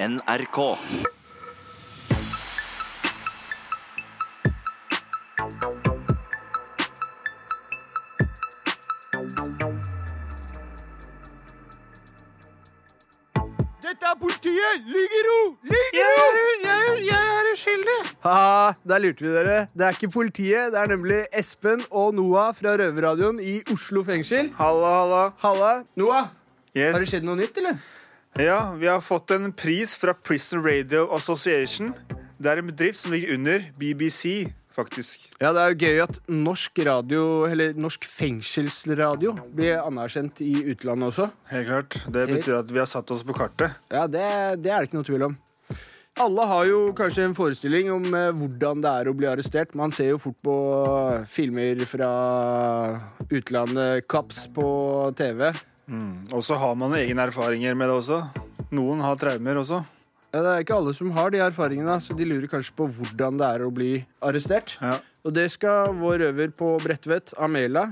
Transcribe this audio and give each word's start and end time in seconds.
NRK. 0.00 0.78
Dette 13.82 14.04
er 14.10 14.16
politiet! 14.20 14.86
Ligg 14.90 15.14
i 15.18 15.20
ro! 15.26 15.36
Ligg 15.70 15.98
i 15.98 16.04
ro! 16.04 16.94
Jeg 16.98 17.34
er 17.34 17.50
uskyldig. 17.52 17.98
Haha, 18.24 18.72
der 18.90 19.02
lurte 19.04 19.24
vi 19.24 19.30
dere. 19.32 19.58
Det 19.72 19.86
er 19.86 19.96
ikke 19.96 20.10
politiet, 20.12 20.72
det 20.74 20.80
er 20.82 20.90
nemlig 20.90 21.20
Espen 21.38 21.84
og 21.90 22.12
Noah 22.18 22.50
fra 22.58 22.74
Røverradioen 22.80 23.38
i 23.40 23.60
Oslo 23.72 24.02
fengsel. 24.06 24.50
Halla, 24.58 24.90
halla. 25.00 25.22
Halla. 25.44 25.72
Noah, 25.96 26.28
Yes. 26.76 26.92
har 26.94 27.00
det 27.00 27.08
skjedd 27.10 27.24
noe 27.26 27.38
nytt, 27.38 27.56
eller? 27.62 27.78
Ja, 28.36 28.72
vi 28.78 28.86
har 28.86 29.00
fått 29.00 29.30
en 29.30 29.52
pris 29.52 29.96
fra 29.96 30.14
Prison 30.14 30.62
Radio 30.62 31.08
Association. 31.14 31.94
Det 32.38 32.50
er 32.50 32.60
en 32.60 32.68
bedrift 32.68 33.00
som 33.00 33.12
ligger 33.12 33.34
under 33.34 33.64
BBC, 33.80 34.46
faktisk. 34.70 35.24
Ja, 35.40 35.50
det 35.56 35.62
er 35.62 35.72
jo 35.72 35.88
gøy 35.88 36.02
at 36.04 36.20
norsk 36.30 36.78
radio, 36.86 37.22
eller 37.48 37.74
norsk 37.74 38.06
fengselsradio, 38.06 39.34
blir 39.56 39.80
anerkjent 39.82 40.38
i 40.44 40.52
utlandet 40.70 41.10
også. 41.10 41.26
Helt 41.50 41.66
klart. 41.72 41.98
Det 42.06 42.28
betyr 42.30 42.60
at 42.60 42.70
vi 42.70 42.78
har 42.78 42.90
satt 42.90 43.10
oss 43.10 43.24
på 43.26 43.34
kartet. 43.34 43.74
Ja, 43.90 44.06
det, 44.06 44.22
det 44.62 44.70
er 44.70 44.84
det 44.84 44.90
ikke 44.90 45.00
noe 45.00 45.08
tvil 45.08 45.30
om. 45.32 45.38
Alle 46.18 46.44
har 46.50 46.64
jo 46.66 46.78
kanskje 46.98 47.26
en 47.28 47.34
forestilling 47.34 47.90
om 47.94 48.06
eh, 48.14 48.32
hvordan 48.34 48.80
det 48.82 48.90
er 48.90 49.10
å 49.10 49.14
bli 49.14 49.28
arrestert. 49.30 49.74
Man 49.78 49.92
ser 49.94 50.12
jo 50.12 50.22
fort 50.22 50.38
på 50.42 50.54
eh, 51.14 51.26
filmer 51.30 51.82
fra 51.86 52.08
utlandet, 53.30 54.06
Kaps 54.10 54.48
på 54.54 54.66
TV. 55.18 55.52
Og 55.88 56.42
så 56.44 56.58
har 56.60 56.74
man 56.76 56.92
egne 56.98 57.28
erfaringer 57.30 57.76
med 57.78 57.88
det 57.88 57.96
også. 58.02 58.18
Noen 58.76 59.00
har 59.00 59.16
traumer 59.20 59.62
også. 59.62 59.80
Ja, 60.34 60.42
det 60.44 60.50
er 60.52 60.64
ikke 60.64 60.76
alle 60.76 60.92
som 60.96 61.12
har 61.16 61.30
de 61.32 61.38
erfaringene, 61.40 61.94
så 62.04 62.12
de 62.16 62.26
lurer 62.28 62.48
kanskje 62.52 62.74
på 62.76 62.88
hvordan 62.98 63.38
det 63.40 63.46
er 63.48 63.62
å 63.64 63.70
bli 63.72 63.94
arrestert. 64.28 64.74
Ja. 64.82 64.98
Og 65.26 65.32
det 65.34 65.48
skal 65.50 65.90
vår 65.98 66.20
røver 66.22 66.52
på 66.56 66.68
Bredtvet, 66.80 67.32
Amela, 67.42 67.86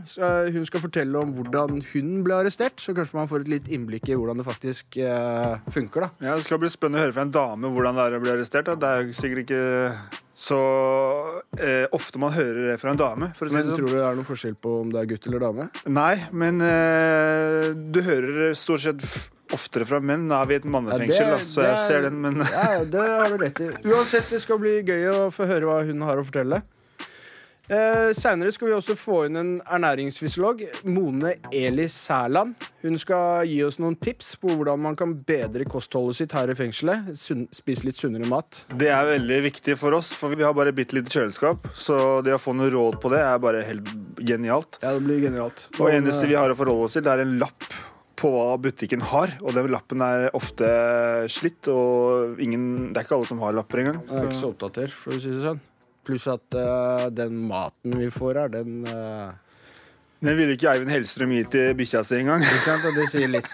hun 0.54 0.66
skal 0.68 0.80
fortelle 0.84 1.18
om 1.20 1.32
hvordan 1.36 1.80
hun 1.90 2.12
ble 2.24 2.36
arrestert. 2.38 2.78
Så 2.80 2.94
kanskje 2.96 3.18
man 3.18 3.28
får 3.28 3.42
et 3.44 3.50
litt 3.56 3.70
innblikk 3.72 4.08
i 4.12 4.16
hvordan 4.16 4.38
det 4.40 4.46
faktisk 4.46 4.96
eh, 5.02 5.56
funker, 5.74 6.06
da. 6.06 6.10
Ja, 6.28 6.36
Det 6.38 6.46
skal 6.46 6.60
bli 6.62 6.70
spennende 6.72 7.02
å 7.02 7.04
høre 7.06 7.16
fra 7.16 7.26
en 7.26 7.34
dame 7.34 7.72
hvordan 7.74 7.98
det 7.98 8.04
er 8.06 8.16
å 8.16 8.22
bli 8.22 8.32
arrestert. 8.36 8.70
da. 8.70 8.76
Det 8.84 8.92
er 8.92 9.02
jo 9.08 9.18
sikkert 9.18 9.42
ikke 9.44 9.62
så 10.36 10.60
eh, 11.58 11.86
ofte 11.96 12.20
man 12.22 12.34
hører 12.36 12.70
det 12.72 12.80
fra 12.80 12.92
en 12.94 13.00
dame. 13.00 13.32
Si 13.36 13.48
Men 13.48 13.70
sånn. 13.72 13.78
tror 13.80 13.88
du 13.90 13.96
det 13.98 14.04
er 14.06 14.18
noen 14.20 14.28
forskjell 14.28 14.58
på 14.62 14.74
om 14.82 14.92
det 14.94 15.02
er 15.02 15.10
gutt 15.14 15.26
eller 15.30 15.46
dame? 15.48 15.68
Nei, 15.88 16.14
men 16.36 16.60
eh, 16.64 17.70
du 17.74 18.00
hører 18.06 18.52
stort 18.56 18.84
sett 18.86 19.02
oftere 19.52 19.86
fra 19.86 20.00
menn. 20.00 20.26
Nå 20.28 20.34
er 20.42 20.46
vi 20.46 20.54
i 20.54 20.56
et 20.62 20.64
mannefengsel, 20.64 21.20
Ja, 21.20 21.30
da, 21.30 21.36
det- 21.36 21.46
så 21.46 21.62
jeg 21.62 21.70
det 21.70 21.78
er- 21.78 21.86
ser 21.86 22.00
den, 22.02 22.20
men 22.20 22.36
Ja, 22.46 22.84
det 22.84 23.08
har 23.08 23.28
du 23.28 23.36
rett 23.44 23.60
i. 23.60 23.68
Uansett, 23.88 24.28
det 24.30 24.40
skal 24.42 24.58
bli 24.58 24.82
gøy 24.82 25.06
å 25.12 25.30
få 25.30 25.46
høre 25.46 25.62
hva 25.68 25.84
hun 25.86 26.00
har 26.02 26.16
å 26.16 26.24
fortelle. 26.24 26.62
Eh, 27.68 28.12
Seinere 28.14 28.52
skal 28.54 28.68
vi 28.68 28.74
også 28.76 28.94
få 28.94 29.24
inn 29.26 29.36
en 29.40 29.48
ernæringsfysiolog, 29.74 30.60
Mone 30.84 31.32
Eli 31.50 31.88
Sæland. 31.90 32.54
Hun 32.84 32.94
skal 32.96 33.42
gi 33.50 33.56
oss 33.66 33.80
noen 33.82 33.96
tips 33.98 34.36
på 34.38 34.52
hvordan 34.54 34.78
man 34.84 34.94
kan 34.94 35.16
bedre 35.26 35.64
kostholdet 35.66 36.14
sitt 36.14 36.30
her 36.30 36.46
i 36.48 36.54
fengselet. 36.54 37.10
Sunn, 37.18 37.48
spise 37.50 37.82
litt 37.88 37.96
sunnere 37.98 38.28
mat. 38.30 38.66
Det 38.70 38.86
er 38.86 39.10
veldig 39.18 39.40
viktig 39.50 39.76
for 39.80 39.98
oss, 39.98 40.12
for 40.14 40.28
vi 40.36 40.44
har 40.46 40.54
bare 40.54 40.70
bitte 40.72 40.94
lite 40.94 41.10
kjøleskap. 41.10 41.66
Så 41.74 42.22
det 42.22 42.36
å 42.36 42.38
få 42.38 42.54
noe 42.54 42.70
råd 42.70 43.00
på 43.02 43.10
det 43.10 43.18
er 43.18 43.42
bare 43.42 43.64
helt 43.66 43.90
genialt. 44.22 44.78
Ja, 44.84 44.94
det 44.94 45.02
blir 45.02 45.18
genialt. 45.26 45.66
Og 45.80 45.90
eneste 45.90 46.28
vi 46.30 46.38
har 46.38 46.48
å 46.48 46.54
forholde 46.54 46.84
oss 46.86 46.92
til, 46.94 47.02
det 47.02 47.16
er 47.18 47.26
en 47.26 47.36
lapp 47.42 47.66
på 48.26 48.34
hva 48.34 48.58
butikken 48.60 49.04
har. 49.12 49.38
Og 49.44 49.54
den 49.56 49.70
lappen 49.72 50.02
er 50.04 50.28
ofte 50.36 50.68
slitt, 51.32 51.70
og 51.70 52.40
ingen, 52.42 52.90
det 52.90 53.00
er 53.00 53.06
ikke 53.06 53.18
alle 53.20 53.30
som 53.30 53.42
har 53.46 53.56
lapper 53.56 53.84
engang. 53.84 54.02
Jeg 54.02 54.20
er 54.20 54.30
ikke 54.30 54.42
så 54.42 54.52
oppdatert, 54.52 54.94
for 54.94 55.16
å 55.16 55.22
si 55.22 55.32
det 55.32 55.42
sånn. 55.46 55.64
Pluss 56.06 56.28
at 56.30 56.54
uh, 56.54 57.08
den 57.10 57.40
maten 57.48 57.98
vi 57.98 58.12
får 58.14 58.42
her, 58.42 58.54
den 58.60 58.86
uh... 58.86 59.34
Den 60.24 60.38
ville 60.38 60.54
ikke 60.56 60.70
Eivind 60.72 60.90
Hellstrøm 60.90 61.32
gi 61.34 61.42
til 61.52 61.74
bikkja 61.76 62.00
si 62.06 62.16
engang. 62.22 62.40
Det 62.40 63.04
sier 63.12 63.28
litt. 63.28 63.50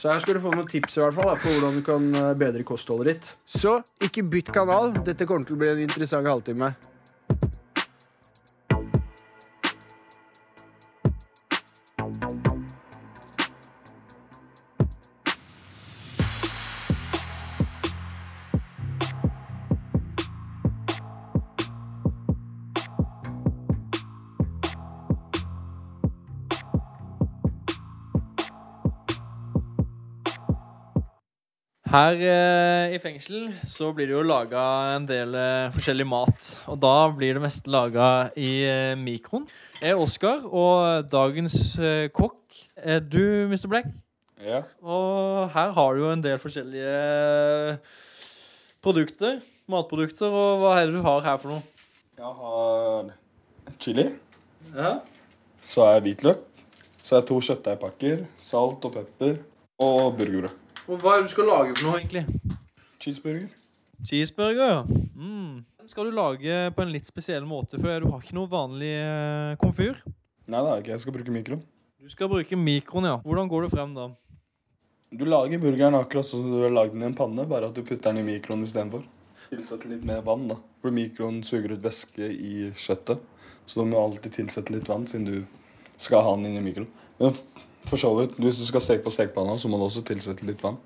Så 0.00 0.10
her 0.10 0.18
skal 0.20 0.36
du 0.36 0.40
få 0.42 0.50
noen 0.50 0.66
tips 0.68 0.98
i 0.98 1.04
hvert 1.04 1.14
fall 1.14 1.30
da, 1.30 1.36
på 1.38 1.52
hvordan 1.54 1.78
du 1.78 1.84
kan 1.86 2.08
eh, 2.18 2.32
bedre 2.40 2.66
kostholdet 2.66 3.12
ditt. 3.12 3.28
Så 3.46 3.76
ikke 4.02 4.24
bytt 4.26 4.50
kanal. 4.52 4.90
Dette 5.06 5.28
kommer 5.28 5.46
til 5.46 5.54
å 5.54 5.60
bli 5.62 5.70
en 5.70 5.84
interessant 5.86 6.26
halvtime. 6.26 6.72
Her 31.94 32.16
eh, 32.18 32.92
i 32.96 32.98
fengsel 32.98 33.52
så 33.70 33.92
blir 33.94 34.08
det 34.10 34.16
jo 34.16 34.22
laga 34.26 34.62
en 34.96 35.04
del 35.06 35.34
eh, 35.38 35.68
forskjellig 35.76 36.06
mat. 36.10 36.48
Og 36.72 36.80
da 36.82 36.94
blir 37.14 37.36
det 37.36 37.42
mest 37.44 37.68
laga 37.70 38.32
i 38.34 38.48
eh, 38.66 38.94
mikroen. 38.98 39.44
Jeg 39.78 39.92
er 39.92 40.00
Oskar, 40.02 40.40
og 40.48 41.06
dagens 41.12 41.54
eh, 41.78 42.08
kokk 42.10 42.64
er 42.82 42.98
du, 43.04 43.46
Mr. 43.52 43.68
Black. 43.70 43.92
Ja. 44.42 44.64
Og 44.82 45.52
her 45.54 45.70
har 45.76 45.94
du 45.94 46.02
jo 46.02 46.10
en 46.10 46.24
del 46.24 46.40
forskjellige 46.42 46.96
eh, 46.96 47.94
produkter. 48.82 49.38
Matprodukter. 49.70 50.34
Og 50.34 50.64
hva 50.64 50.74
er 50.80 50.90
det 50.90 50.98
du 50.98 51.06
har 51.06 51.22
her 51.28 51.38
for 51.40 51.54
noe? 51.54 51.62
Jeg 52.18 52.34
har 52.40 53.14
chili, 53.80 54.08
Ja. 54.74 54.96
så 55.62 55.86
jeg 55.92 56.04
hvitløk, 56.08 56.42
så 57.04 57.20
jeg 57.20 57.28
to 57.30 57.38
kjøttdeigpakker, 57.38 58.26
salt 58.42 58.84
og 58.90 58.98
pepper 58.98 59.38
og 59.82 60.18
burgerbrød. 60.18 60.63
Og 60.84 61.00
hva 61.00 61.14
er 61.14 61.22
det 61.22 61.30
du 61.30 61.32
skal 61.32 61.46
lage 61.48 61.76
for 61.78 61.86
noe, 61.88 62.00
egentlig? 62.00 62.24
Cheeseburger. 63.00 63.46
Cheeseburger, 64.04 64.66
ja. 64.68 64.82
Mm. 65.16 65.62
Den 65.80 65.88
skal 65.88 66.10
du 66.10 66.16
lage 66.16 66.58
på 66.76 66.84
en 66.84 66.92
litt 66.92 67.08
spesiell 67.08 67.46
måte, 67.48 67.78
for 67.80 67.88
du 68.04 68.10
har 68.10 68.20
ikke 68.20 68.36
noe 68.36 68.50
vanlig 68.52 68.92
eh, 68.98 69.54
komfyr. 69.60 69.96
Nei, 70.44 70.60
det 70.60 70.68
er 70.68 70.82
ikke. 70.82 70.92
Jeg 70.92 71.04
skal 71.06 71.16
bruke 71.16 71.32
mikroen. 71.32 71.64
Du 72.04 72.12
skal 72.12 72.28
bruke 72.28 72.58
mikroen, 72.60 73.08
ja. 73.08 73.16
Hvordan 73.24 73.48
går 73.48 73.64
du 73.64 73.72
frem 73.72 73.96
da? 73.96 74.10
Du 75.14 75.24
lager 75.24 75.62
burgeren 75.62 75.96
akkurat 75.96 76.28
sånn 76.28 76.44
som 76.44 76.52
du 76.52 76.62
har 76.66 76.72
lagd 76.74 76.92
den 76.92 77.06
i 77.06 77.08
en 77.08 77.16
panne, 77.16 77.46
bare 77.48 77.70
at 77.70 77.76
du 77.76 77.80
putter 77.80 78.10
den 78.10 78.20
i 78.20 78.28
mikroen 78.34 78.64
istedenfor. 78.66 79.04
Tilsett 79.48 79.84
litt 79.88 80.04
mer 80.04 80.20
vann, 80.26 80.48
da. 80.52 80.58
For 80.84 80.92
mikroen 80.92 81.40
suger 81.46 81.78
ut 81.78 81.84
væske 81.84 82.28
i 82.28 82.68
kjøttet. 82.76 83.24
Så 83.64 83.80
du 83.80 83.88
må 83.88 84.00
alltid 84.04 84.36
tilsette 84.36 84.74
litt 84.74 84.90
vann, 84.92 85.08
siden 85.08 85.28
du 85.30 85.36
skal 85.96 86.26
ha 86.26 86.34
den 86.36 86.50
inn 86.50 86.60
i 86.60 86.64
mikroen. 86.66 86.90
Men 87.20 87.32
for 87.88 88.00
så 88.00 88.10
vidt, 88.18 88.36
hvis 88.40 88.58
du 88.60 88.66
skal 88.66 88.82
steke 88.84 89.04
på 89.04 89.12
stekepanna, 89.12 89.56
så 89.58 89.68
må 89.68 89.78
du 89.78 89.86
også 89.86 90.04
tilsette 90.06 90.46
litt 90.48 90.62
vann. 90.64 90.78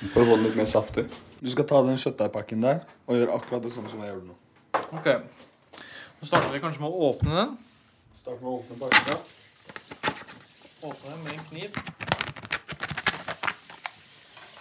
For 0.00 0.22
å 0.22 0.28
få 0.30 0.36
den 0.38 0.46
litt 0.48 0.56
mer 0.56 0.68
saftig. 0.68 1.04
Du 1.40 1.48
skal 1.52 1.66
ta 1.68 1.82
den 1.84 1.98
kjøttdeigpakken 2.00 2.64
der 2.64 2.82
og 3.06 3.18
gjøre 3.18 3.36
akkurat 3.36 3.64
det 3.64 3.72
samme 3.74 3.90
som 3.92 4.00
jeg 4.00 4.14
gjorde 4.14 4.30
nå. 4.30 4.36
Ok. 4.96 5.08
Nå 6.20 6.28
starter 6.28 6.52
vi 6.54 6.60
kanskje 6.62 6.82
med 6.84 6.90
å 6.90 7.10
åpne 7.10 7.36
den. 7.36 7.52
Start 8.16 8.40
med 8.40 8.50
å 8.50 8.56
åpne 8.58 8.78
pakken. 8.80 9.18
Åpne 10.88 11.12
den 11.12 11.22
med 11.24 11.32
en 11.36 11.44
kniv. 11.50 11.70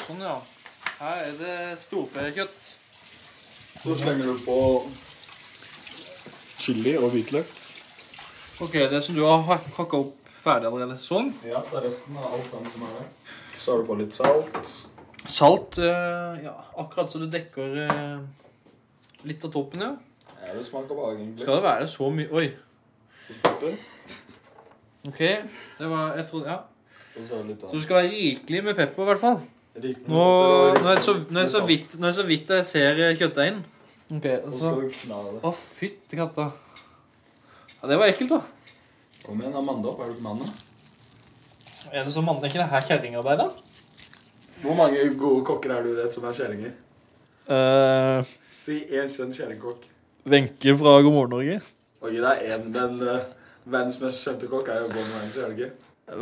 Sånn, 0.05 0.23
ja. 0.23 0.37
Her 0.99 1.23
er 1.23 1.35
det 1.39 1.57
storfekjøtt. 1.85 2.61
Så 3.79 3.95
slenger 3.95 4.27
du 4.27 4.41
på 4.43 4.59
chili 6.59 6.97
og 6.99 7.13
hvitløk. 7.13 7.51
Ok, 8.59 8.75
det 8.91 8.99
som 9.05 9.15
du 9.15 9.23
har 9.23 9.45
hakka 9.47 9.85
opp 10.03 10.28
ferdig 10.43 10.69
allerede. 10.69 10.97
Sånn. 11.01 11.33
Ja, 11.45 11.61
det 11.69 11.79
er 11.81 11.85
resten 11.87 12.17
av 12.19 12.33
alt 12.33 12.47
sammen 12.49 12.71
som 12.73 12.87
er 12.87 12.95
der. 12.99 13.35
Så 13.59 13.73
har 13.73 13.81
du 13.81 13.89
på 13.89 13.97
litt 13.99 14.15
salt. 14.15 14.73
Salt, 15.27 15.77
eh, 15.83 16.43
ja, 16.45 16.55
akkurat 16.79 17.11
så 17.11 17.19
du 17.19 17.27
dekker 17.31 17.79
eh, 17.85 18.19
litt 19.27 19.43
av 19.45 19.51
toppen, 19.53 19.83
ja. 19.83 19.93
Ja, 20.39 20.55
det 20.55 20.63
smaker 20.65 20.95
bare 20.95 21.17
egentlig. 21.17 21.43
Skal 21.43 21.59
det 21.59 21.65
være 21.65 21.87
så 21.91 22.09
mye 22.15 22.29
Oi. 22.31 22.45
Ok, 25.09 25.19
det 25.19 25.89
var 25.91 26.15
Jeg 26.17 26.27
trodde 26.29 26.47
Ja. 26.47 26.59
Så 27.19 27.41
det 27.43 27.57
Så 27.61 27.75
det 27.75 27.83
skal 27.83 27.95
være 27.95 28.11
rikelig 28.13 28.63
med 28.63 28.75
pepper, 28.75 29.03
i 29.03 29.05
hvert 29.11 29.19
fall. 29.19 29.41
Nå, 29.79 30.23
nå, 30.73 30.87
er 30.87 30.95
det 30.95 31.03
så, 31.03 31.13
nå, 31.29 31.39
er 31.39 31.43
det 31.43 31.51
så 31.51 31.65
vidt, 31.65 31.91
nå 31.99 32.07
er 32.07 32.09
det 32.09 32.15
så 32.15 32.25
vidt 32.27 32.49
jeg 32.55 32.65
ser 32.65 33.01
eh, 33.03 33.17
kjøttdeigen. 33.19 33.59
Okay, 34.09 34.39
altså. 34.39 34.71
Å, 35.45 35.51
fytti 35.53 36.17
katta. 36.17 36.49
Ja, 37.81 37.89
det 37.91 37.99
var 37.99 38.09
ekkelt, 38.09 38.33
da. 38.33 38.39
Kom 39.29 39.41
igjen, 39.43 39.55
Amanda. 39.55 39.89
opp. 39.89 39.99
er 40.01 40.07
du 40.09 40.13
ikke 40.15 40.23
mann, 40.25 40.39
da? 40.41 40.45
Er 41.93 42.03
det 42.03 42.13
så 42.13 42.21
mann, 42.25 42.39
ikke 42.41 42.57
det 42.57 42.69
her 42.71 42.81
kjerringarbeid, 42.87 43.37
da? 43.37 43.45
Hvor 44.63 44.73
mange 44.73 45.03
gode 45.19 45.43
kokker 45.45 45.73
er 45.75 45.85
du 45.85 45.91
vet 45.99 46.15
som 46.15 46.25
er 46.25 46.33
kjerringer? 46.33 46.71
Uh, 47.45 48.25
Si 48.49 48.79
én 48.89 49.05
kjent 49.05 49.37
kjerringkokk. 49.37 49.85
Wenche 50.25 50.75
fra 50.81 50.95
God 50.97 51.13
morgen 51.13 51.35
Norge. 51.35 51.61
Ok, 52.01 52.17
det 52.17 52.25
er 52.25 52.57
en, 52.57 52.73
Den 52.73 52.97
uh, 53.05 53.21
verdens 53.69 54.01
mest 54.01 54.25
kjente 54.25 54.49
kokk 54.49 54.73
er 54.73 54.81
jo 54.81 54.91
Gordon 54.95 55.15
Ramsay, 55.19 55.43
er 55.45 55.53
det 55.53 55.59
ikke? 55.59 55.71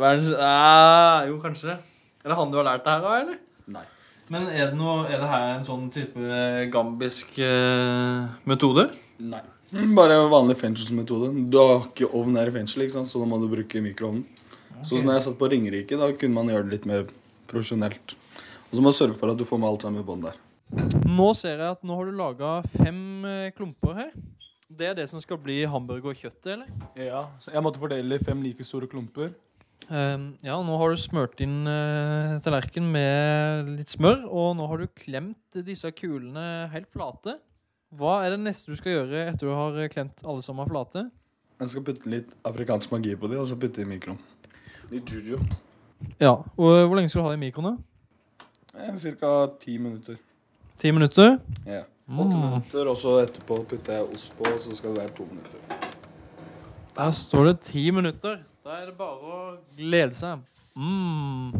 Verdens 0.04 0.32
ah, 0.36 1.24
Jo, 1.32 1.40
kanskje. 1.40 1.80
Er 2.24 2.28
det 2.28 2.36
han 2.36 2.52
du 2.52 2.60
har 2.60 2.68
lært 2.74 2.84
det 2.84 2.92
her 2.92 3.08
av, 3.08 3.20
eller? 3.22 3.44
Nei. 3.72 3.86
Men 4.28 4.50
er 4.52 4.66
det, 4.66 4.76
noe, 4.76 5.06
er 5.08 5.16
det 5.24 5.32
her 5.32 5.50
en 5.54 5.64
sånn 5.64 5.88
type 5.96 6.42
gambisk 6.76 7.40
uh, 7.40 8.28
metode? 8.44 8.90
Nei. 9.16 9.46
Mm, 9.72 9.94
Bare 9.96 10.16
vanlig 10.32 10.56
fengselsmetode. 10.60 11.30
Du 11.52 11.58
har 11.60 11.82
ikke 11.84 12.08
ovn 12.16 12.38
her 12.40 12.48
i 12.48 12.54
fengselet, 12.54 12.94
så 13.04 13.20
da 13.20 13.28
må 13.28 13.40
du 13.42 13.48
bruke 13.52 13.82
mikroovnen. 13.84 14.24
Så 14.86 15.00
når 15.02 15.18
jeg 15.18 15.24
satt 15.26 15.38
på 15.40 15.48
Ringerike, 15.50 15.98
da 15.98 16.08
kunne 16.14 16.38
man 16.38 16.50
gjøre 16.52 16.68
det 16.68 16.76
litt 16.76 16.86
mer 16.88 17.08
profesjonelt. 17.50 18.14
Og 18.68 18.76
så 18.76 18.84
må 18.84 18.92
du 18.92 18.98
sørge 18.98 19.18
for 19.18 19.32
at 19.32 19.40
du 19.40 19.44
får 19.48 19.60
med 19.60 19.68
alt 19.72 19.84
sammen 19.84 20.04
i 20.04 20.06
bånn 20.06 20.22
der. 20.24 20.38
Nå 21.08 21.32
ser 21.36 21.56
jeg 21.56 21.74
at 21.74 21.84
nå 21.86 21.96
har 21.96 22.08
du 22.08 22.16
laga 22.16 22.52
fem 22.76 23.00
eh, 23.26 23.50
klumper 23.56 23.96
her. 23.96 24.10
Det 24.68 24.90
er 24.90 24.96
det 24.98 25.06
som 25.08 25.20
skal 25.24 25.40
bli 25.40 25.62
hamburger 25.68 26.12
og 26.12 26.20
kjøtt, 26.20 26.48
eller? 26.52 26.68
Ja, 27.00 27.24
så 27.40 27.54
Jeg 27.54 27.64
måtte 27.64 27.80
fordele 27.80 28.18
fem 28.20 28.42
like 28.44 28.64
store 28.68 28.88
klumper. 28.90 29.32
Um, 29.88 30.34
ja, 30.44 30.58
nå 30.60 30.76
har 30.76 30.92
du 30.92 31.00
smørt 31.00 31.40
inn 31.40 31.62
uh, 31.64 32.36
tallerken 32.44 32.90
med 32.92 33.70
litt 33.78 33.94
smør, 33.94 34.26
og 34.28 34.50
nå 34.58 34.66
har 34.68 34.82
du 34.82 34.90
klemt 35.00 35.60
disse 35.64 35.88
kulene 35.96 36.68
helt 36.74 36.90
flate. 36.92 37.38
Hva 37.96 38.18
er 38.26 38.34
det 38.34 38.40
neste 38.42 38.68
du 38.72 38.76
skal 38.76 38.92
gjøre 38.98 39.22
etter 39.30 39.48
du 39.48 39.54
har 39.56 39.76
eh, 39.80 39.88
klemt 39.92 40.20
alle 40.28 40.42
som 40.44 40.58
har 40.60 40.68
flate? 40.68 41.06
Jeg 41.58 41.70
skal 41.72 41.84
putte 41.86 42.10
litt 42.12 42.34
afrikansk 42.46 42.92
magi 42.92 43.14
på 43.18 43.30
dem, 43.32 43.40
og 43.40 43.46
så 43.48 43.56
putte 43.58 43.80
i 43.82 43.86
mikroen. 43.88 44.18
Litt 44.92 45.08
juju. 45.10 45.38
Ja, 46.20 46.34
og 46.36 46.68
eh, 46.76 46.84
Hvor 46.86 46.98
lenge 46.98 47.08
skal 47.10 47.22
du 47.22 47.26
ha 47.26 47.32
det 47.32 47.38
i 47.40 47.44
mikroen? 47.46 47.78
da? 47.78 48.46
Ca. 48.78 48.96
Cirka 49.00 49.30
ti 49.62 49.78
minutter. 49.82 50.18
Ti 50.78 50.92
minutter? 50.94 51.38
Ja. 51.66 51.84
Åtte 52.08 52.36
Mm. 52.36 52.40
minutter, 52.44 52.88
og 52.88 52.96
så 52.96 53.16
etterpå 53.20 53.58
putter 53.68 53.98
jeg 53.98 54.12
ost 54.14 54.32
på, 54.38 54.46
og 54.48 54.60
så 54.60 54.76
skal 54.76 54.94
det 54.94 55.02
være 55.02 55.14
to 55.16 55.24
minutter. 55.28 55.58
Der 56.96 57.10
står 57.12 57.44
det 57.44 57.60
ti 57.66 57.90
minutter. 57.90 58.38
Da 58.64 58.78
er 58.82 58.86
det 58.86 58.94
bare 58.96 59.18
å 59.32 59.56
glede 59.76 60.14
seg. 60.16 60.38
Mm. 60.76 61.52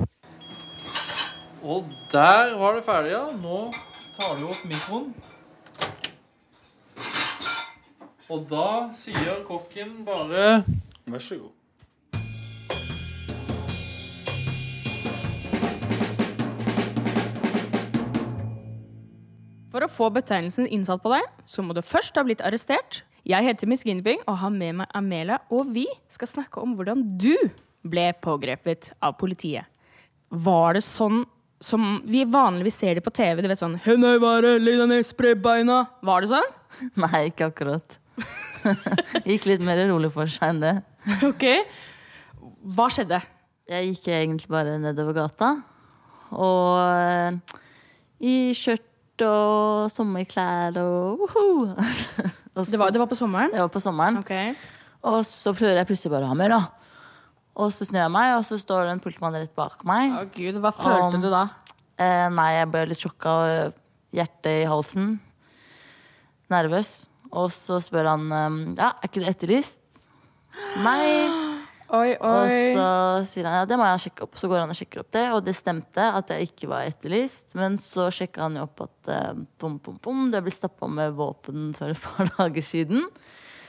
Og 1.63 1.85
der 2.13 2.55
var 2.57 2.75
det 2.79 2.85
ferdig, 2.87 3.13
ja. 3.13 3.27
Nå 3.37 3.73
tar 4.17 4.39
du 4.41 4.47
opp 4.49 4.65
mikroen. 4.65 5.11
Og 8.29 8.43
da 8.45 8.91
sier 8.93 9.39
kokken 9.49 10.03
bare 10.05 10.61
Vær 11.09 11.23
så 11.25 11.39
god. 11.41 11.55
For 19.73 19.85
å 19.85 19.89
få 19.89 20.09
betegnelsen 20.13 20.67
innsatt 20.69 21.01
på 21.01 21.13
deg, 21.13 21.25
så 21.49 21.65
må 21.65 21.73
du 21.77 21.81
først 21.85 22.17
ha 22.21 22.25
blitt 22.27 22.43
arrestert. 22.45 23.03
Jeg 23.29 23.45
heter 23.47 23.69
Miss 23.69 23.85
Guinevere 23.87 24.21
og 24.29 24.37
har 24.43 24.53
med 24.53 24.77
meg 24.83 24.93
Amelia, 24.97 25.39
og 25.53 25.71
vi 25.73 25.87
skal 26.13 26.29
snakke 26.29 26.61
om 26.61 26.75
hvordan 26.77 27.05
du 27.21 27.33
ble 27.89 28.11
pågrepet 28.25 28.91
av 29.05 29.17
politiet. 29.21 29.69
Var 30.29 30.77
det 30.77 30.85
sånn 30.85 31.23
som 31.65 32.03
vi 32.05 32.27
vanligvis 32.29 32.77
ser 32.81 32.99
det 32.99 33.05
på 33.07 33.13
TV? 33.17 33.41
Du 33.41 33.49
vet 33.49 33.61
sånn. 33.61 33.79
Var 36.05 36.25
det 36.25 36.31
sånn? 36.35 36.53
Nei, 37.05 37.23
ikke 37.31 37.49
akkurat. 37.49 37.99
Gikk 39.29 39.49
litt 39.49 39.65
mer 39.65 39.81
rolig 39.91 40.11
for 40.15 40.31
seg 40.31 40.53
enn 40.53 40.63
det. 40.63 40.75
Ok. 41.27 41.45
Hva 42.75 42.89
skjedde? 42.93 43.21
Jeg 43.69 43.93
gikk 43.93 44.09
egentlig 44.17 44.51
bare 44.53 44.79
nedover 44.81 45.17
gata. 45.17 45.53
Og 46.37 46.79
eh, 46.83 47.59
i 48.25 48.35
skjørt 48.57 49.25
og 49.27 49.89
sommerklær 49.93 50.79
og 50.83 51.25
woho! 51.25 51.47
Det 52.59 52.75
var, 52.75 52.91
det 52.91 52.99
var 52.99 53.07
på 53.07 53.15
sommeren? 53.15 53.53
det 53.55 53.61
var 53.63 53.69
på 53.71 53.79
sommeren. 53.79 54.17
Okay. 54.19 54.49
Og 55.07 55.21
så 55.23 55.53
prøver 55.55 55.77
jeg 55.79 55.87
plutselig 55.87 56.11
bare 56.11 56.27
å 56.27 56.33
ha 56.33 56.35
mer, 56.35 56.51
da. 56.51 56.89
Og 57.55 57.71
så 57.71 57.87
snur 57.87 58.01
jeg 58.01 58.11
meg, 58.11 58.33
og 58.35 58.43
så 58.49 58.59
står 58.59 58.83
det 58.83 58.95
en 58.97 59.03
politimann 59.05 59.37
rett 59.39 59.53
bak 59.55 59.85
meg. 59.87 60.11
Å 60.15 60.25
gud, 60.35 60.59
hva 60.63 60.73
følte 60.75 61.21
og, 61.21 61.23
du 61.23 61.29
da? 61.31 61.45
Eh, 62.03 62.27
nei, 62.35 62.49
jeg 62.57 62.71
ble 62.73 62.83
litt 62.91 63.03
sjokka 63.05 63.35
og 63.45 63.79
hjertet 64.15 64.65
i 64.65 64.67
halsen. 64.67 65.13
Nervøs. 66.51 67.08
Og 67.37 67.53
så 67.55 67.81
spør 67.85 68.13
han 68.15 68.33
eh, 68.33 68.59
ja, 68.79 68.93
er 68.95 69.11
ikke 69.11 69.23
du 69.23 69.29
etterlyst. 69.29 69.83
Nei. 70.85 71.05
Oi, 71.89 72.13
oi. 72.13 72.17
Og 72.21 72.51
så 72.77 72.89
sier 73.31 73.47
han 73.49 73.63
ja, 73.63 73.69
det 73.69 73.79
må 73.81 73.87
jeg 73.89 74.03
sjekke 74.09 74.27
opp. 74.27 74.37
Så 74.37 74.51
går 74.51 74.61
han 74.61 74.73
og 74.73 74.77
sjekker 74.77 75.03
opp 75.03 75.11
det, 75.17 75.25
og 75.33 75.41
det 75.47 75.55
stemte 75.57 76.09
at 76.21 76.33
jeg 76.35 76.51
ikke 76.51 76.69
var 76.69 76.89
etterlyst. 76.89 77.57
Men 77.59 77.79
så 77.81 78.11
sjekka 78.13 78.45
han 78.45 78.59
jo 78.61 78.67
opp 78.67 78.85
at 78.85 79.13
eh, 79.15 79.43
bom, 79.61 79.79
bom, 79.81 79.97
bom, 80.05 80.27
det 80.33 80.43
ble 80.45 80.53
stappa 80.53 80.91
med 80.93 81.17
våpen 81.17 81.71
for 81.79 81.95
et 81.95 82.03
par 82.05 82.29
dager 82.37 82.65
siden. 82.65 83.07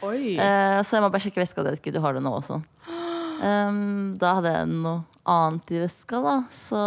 Eh, 0.03 0.79
så 0.83 0.97
jeg 0.97 1.03
må 1.03 1.11
bare 1.11 1.23
sjekke 1.23 1.44
veska 1.44 1.63
di, 1.63 1.75
ikke 1.79 1.95
du 1.95 2.01
har 2.03 2.15
det 2.15 2.23
nå 2.23 2.35
også. 2.41 2.59
Um, 3.39 4.11
da 4.19 4.33
hadde 4.35 4.51
jeg 4.51 4.67
noe 4.71 4.97
annet 5.29 5.71
i 5.71 5.81
veska, 5.85 6.19
da. 6.23 6.35
Så, 6.51 6.79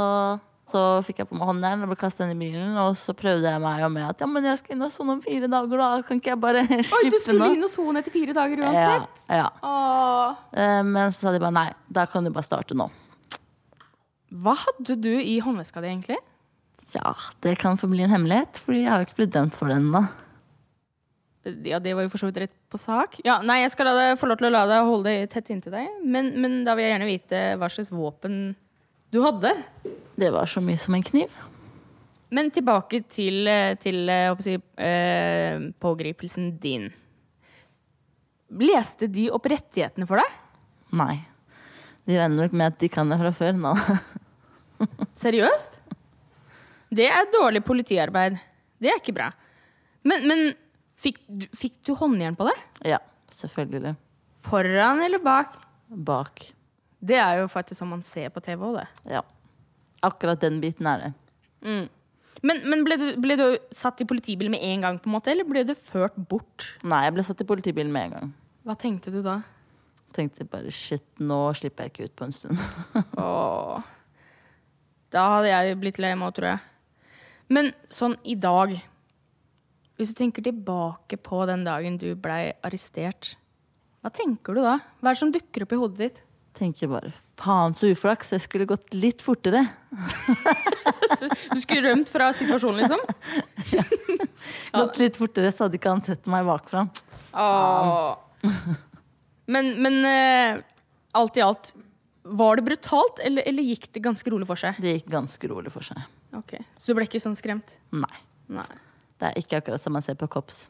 så 0.73 0.83
fikk 1.07 1.23
jeg 1.23 1.29
på 1.31 1.37
meg 1.37 1.49
håndjern 1.51 1.85
og 1.85 1.93
ble 1.93 1.99
kastet 2.01 2.25
inn 2.27 2.35
i 2.35 2.41
bilen. 2.41 2.73
Og 2.81 2.97
så 2.99 3.15
prøvde 3.17 3.51
jeg 3.51 3.63
meg 3.63 3.85
med 3.93 4.07
at 4.09 4.25
ja, 4.25 4.29
men 4.31 4.49
jeg 4.49 4.61
skal 4.63 4.77
inn 4.77 4.87
og 4.87 4.93
sone 4.95 5.17
om 5.19 5.23
fire 5.25 5.51
dager, 5.53 5.83
da. 5.85 5.91
Kan 6.09 6.23
ikke 6.23 6.33
jeg 6.33 6.41
bare 6.43 6.65
Oi, 6.71 6.81
slippe 6.89 7.13
du 7.13 7.19
skulle 7.21 7.53
inn 7.57 7.67
og 7.69 7.73
sone 7.73 8.03
etter 8.03 8.15
fire 8.15 8.37
dager 8.37 8.65
uansett? 8.65 9.23
ja. 9.29 9.49
Åh. 9.69 10.43
Eh, 10.57 10.81
men 10.89 11.13
så 11.13 11.29
sa 11.29 11.35
de 11.37 11.43
bare 11.43 11.57
nei, 11.59 11.69
da 11.93 12.07
kan 12.11 12.25
du 12.25 12.33
bare 12.33 12.49
starte 12.49 12.77
nå. 12.79 12.89
Hva 14.43 14.57
hadde 14.57 14.97
du 15.05 15.13
i 15.21 15.37
håndveska 15.45 15.83
di, 15.85 15.93
egentlig? 15.93 16.19
Ja, 16.97 17.13
det 17.45 17.59
kan 17.61 17.79
forbli 17.81 18.05
en 18.05 18.13
hemmelighet, 18.13 18.61
Fordi 18.65 18.83
jeg 18.83 18.91
har 18.93 19.01
jo 19.01 19.09
ikke 19.09 19.21
blitt 19.23 19.37
dømt 19.37 19.57
for 19.57 19.69
det 19.71 19.79
ennå. 19.81 20.03
Ja, 21.67 21.81
det 21.83 21.95
var 21.99 22.05
jo 22.07 22.11
for 22.13 22.23
så 22.23 22.29
vidt 22.29 22.39
rett 22.45 22.55
på 22.71 22.79
sak. 22.79 23.17
Ja, 23.27 23.41
nei, 23.43 23.63
jeg 23.65 23.73
skal 23.75 23.89
få 24.21 24.29
lov 24.31 24.39
til 24.39 24.47
å 24.47 24.53
la 24.55 24.63
deg 24.71 24.87
holde 24.87 25.11
det 25.11 25.31
tett 25.33 25.51
inntil 25.51 25.75
deg. 25.75 25.89
Men, 26.07 26.31
men 26.39 26.61
da 26.67 26.77
vil 26.79 26.87
jeg 26.87 26.95
gjerne 26.95 27.09
vite 27.09 27.41
hva 27.59 27.71
slags 27.73 27.91
våpen 27.95 28.37
du 29.13 29.21
hadde. 29.25 29.53
Det 30.17 30.31
var 30.33 30.47
så 30.49 30.63
mye 30.65 30.81
som 30.81 30.95
en 30.97 31.05
kniv. 31.05 31.33
Men 32.33 32.49
tilbake 32.55 33.03
til, 33.13 33.43
eh, 33.49 33.75
til 33.81 34.09
eh, 34.09 34.33
si, 34.41 34.55
eh, 34.81 35.67
pågripelsen 35.83 36.55
din. 36.63 36.87
Leste 38.63 39.09
de 39.13 39.27
opp 39.33 39.47
rettighetene 39.53 40.07
for 40.09 40.21
deg? 40.21 40.39
Nei. 40.97 41.19
De 42.09 42.17
regner 42.19 42.45
nok 42.47 42.57
med 42.57 42.73
at 42.73 42.81
de 42.83 42.89
kan 42.93 43.09
det 43.13 43.19
fra 43.21 43.33
før 43.37 43.57
nå. 43.61 43.73
Seriøst? 45.23 45.77
Det 46.93 47.07
er 47.09 47.29
dårlig 47.33 47.63
politiarbeid. 47.65 48.37
Det 48.83 48.91
er 48.93 48.99
ikke 49.01 49.15
bra. 49.17 49.29
Men, 50.05 50.25
men 50.29 50.43
fikk, 51.01 51.21
du- 51.29 51.49
fikk 51.57 51.79
du 51.87 51.95
håndjern 52.01 52.37
på 52.37 52.49
det? 52.49 52.57
ja, 52.95 52.99
selvfølgelig. 53.33 53.95
Foran 54.43 55.01
eller 55.05 55.23
bak? 55.23 55.55
Bak. 55.89 56.43
Det 57.03 57.19
er 57.19 57.41
jo 57.41 57.49
faktisk 57.51 57.81
som 57.81 57.91
man 57.91 58.05
ser 58.07 58.31
på 58.31 58.43
TV 58.45 58.63
òg, 58.69 58.79
det. 58.79 59.15
Ja. 59.17 59.25
Akkurat 60.07 60.41
den 60.43 60.61
biten 60.63 60.87
er 60.87 61.03
det. 61.03 61.11
Men, 62.43 62.63
men 62.67 62.85
ble, 62.87 62.97
du, 62.99 63.09
ble 63.23 63.37
du 63.39 63.47
satt 63.75 64.01
i 64.03 64.07
politibil 64.09 64.51
med 64.51 64.63
en 64.67 64.87
gang, 64.87 65.01
på 65.03 65.11
en 65.11 65.17
måte, 65.17 65.33
eller 65.35 65.47
ble 65.47 65.65
du 65.67 65.75
ført 65.79 66.17
bort? 66.17 66.71
Nei, 66.87 67.05
jeg 67.07 67.17
ble 67.17 67.25
satt 67.27 67.43
i 67.45 67.49
politibilen 67.49 67.93
med 67.95 68.09
en 68.09 68.15
gang. 68.17 68.31
Hva 68.67 68.77
tenkte 68.79 69.13
du 69.15 69.21
da? 69.25 69.41
Tenkte 70.15 70.47
bare 70.49 70.71
shit, 70.75 71.05
nå 71.23 71.41
slipper 71.59 71.87
jeg 71.87 71.93
ikke 71.93 72.09
ut 72.09 72.17
på 72.19 72.29
en 72.29 72.37
stund. 72.37 72.65
Åh. 73.23 73.91
Da 75.13 75.27
hadde 75.37 75.53
jeg 75.53 75.79
blitt 75.83 76.01
lei 76.03 76.15
meg 76.17 76.31
òg, 76.31 76.37
tror 76.39 76.53
jeg. 76.55 76.65
Men 77.53 77.73
sånn 77.93 78.15
i 78.25 78.37
dag 78.39 78.71
Hvis 79.99 80.13
du 80.15 80.17
tenker 80.17 80.45
tilbake 80.47 81.19
på 81.21 81.43
den 81.51 81.67
dagen 81.67 81.99
du 82.01 82.15
blei 82.19 82.55
arrestert, 82.65 83.35
hva 84.03 84.11
tenker 84.11 84.57
du 84.57 84.63
da? 84.65 84.79
Hva 84.99 85.11
er 85.11 85.15
det 85.15 85.21
som 85.21 85.31
dukker 85.35 85.67
opp 85.67 85.75
i 85.77 85.79
hodet 85.79 86.01
ditt? 86.01 86.23
Tenker 86.63 86.91
bare 86.93 87.11
faen 87.43 87.75
så 87.75 87.89
uflaks, 87.91 88.33
jeg 88.37 88.45
skulle 88.45 88.69
gått 88.71 88.93
litt 88.95 89.23
fortere. 89.25 89.65
Du 91.23 91.61
skulle 91.61 91.83
rømt 91.85 92.09
fra 92.11 92.31
situasjonen, 92.35 92.81
liksom? 92.83 93.01
ja. 93.77 93.83
Gått 94.75 94.97
litt 94.99 95.19
fortere, 95.21 95.51
så 95.55 95.67
hadde 95.67 95.77
ikke 95.79 95.93
han 95.93 96.01
sett 96.07 96.27
meg 96.33 96.47
bakfra. 96.49 96.87
Men, 99.53 99.69
men 99.85 99.99
eh, 100.09 100.63
alt 101.19 101.39
i 101.39 101.45
alt, 101.45 101.75
var 102.23 102.59
det 102.59 102.65
brutalt, 102.67 103.21
eller, 103.23 103.45
eller 103.47 103.67
gikk 103.67 103.91
det 103.95 104.03
ganske 104.03 104.33
rolig 104.33 104.49
for 104.49 104.59
seg? 104.59 104.79
Det 104.83 104.97
gikk 104.97 105.13
ganske 105.13 105.51
rolig 105.53 105.71
for 105.75 105.87
seg. 105.87 106.01
Ok, 106.39 106.57
Så 106.81 106.91
du 106.91 106.99
ble 106.99 107.07
ikke 107.07 107.21
sånn 107.23 107.37
skremt? 107.39 107.77
Nei. 107.95 108.19
Nei. 108.53 108.67
Det 109.21 109.31
er 109.31 109.39
ikke 109.43 109.61
akkurat 109.61 109.83
som 109.85 109.95
man 109.95 110.03
ser 110.07 110.17
på 110.19 110.31
Kops. 110.33 110.65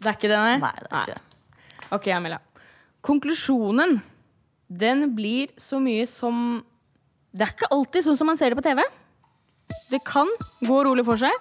Det 0.00 0.08
er 0.12 0.16
ikke 0.16 0.30
det, 0.32 0.40
nei? 0.40 0.56
Nei, 0.62 0.74
det 0.80 0.90
er 0.90 1.00
ikke 1.02 1.18
det. 1.18 1.88
Ok, 1.98 2.08
Amelia. 2.14 2.40
Konklusjonen, 3.04 3.98
den 4.68 5.14
blir 5.14 5.52
så 5.56 5.80
mye 5.82 6.06
som 6.08 6.64
Det 7.34 7.42
er 7.42 7.50
ikke 7.50 7.72
alltid 7.74 8.04
sånn 8.06 8.16
som 8.18 8.28
man 8.30 8.38
ser 8.38 8.54
det 8.54 8.60
på 8.60 8.62
TV. 8.62 8.82
Det 9.90 9.98
kan 10.06 10.28
gå 10.62 10.76
rolig 10.86 11.02
for 11.02 11.18
seg, 11.18 11.34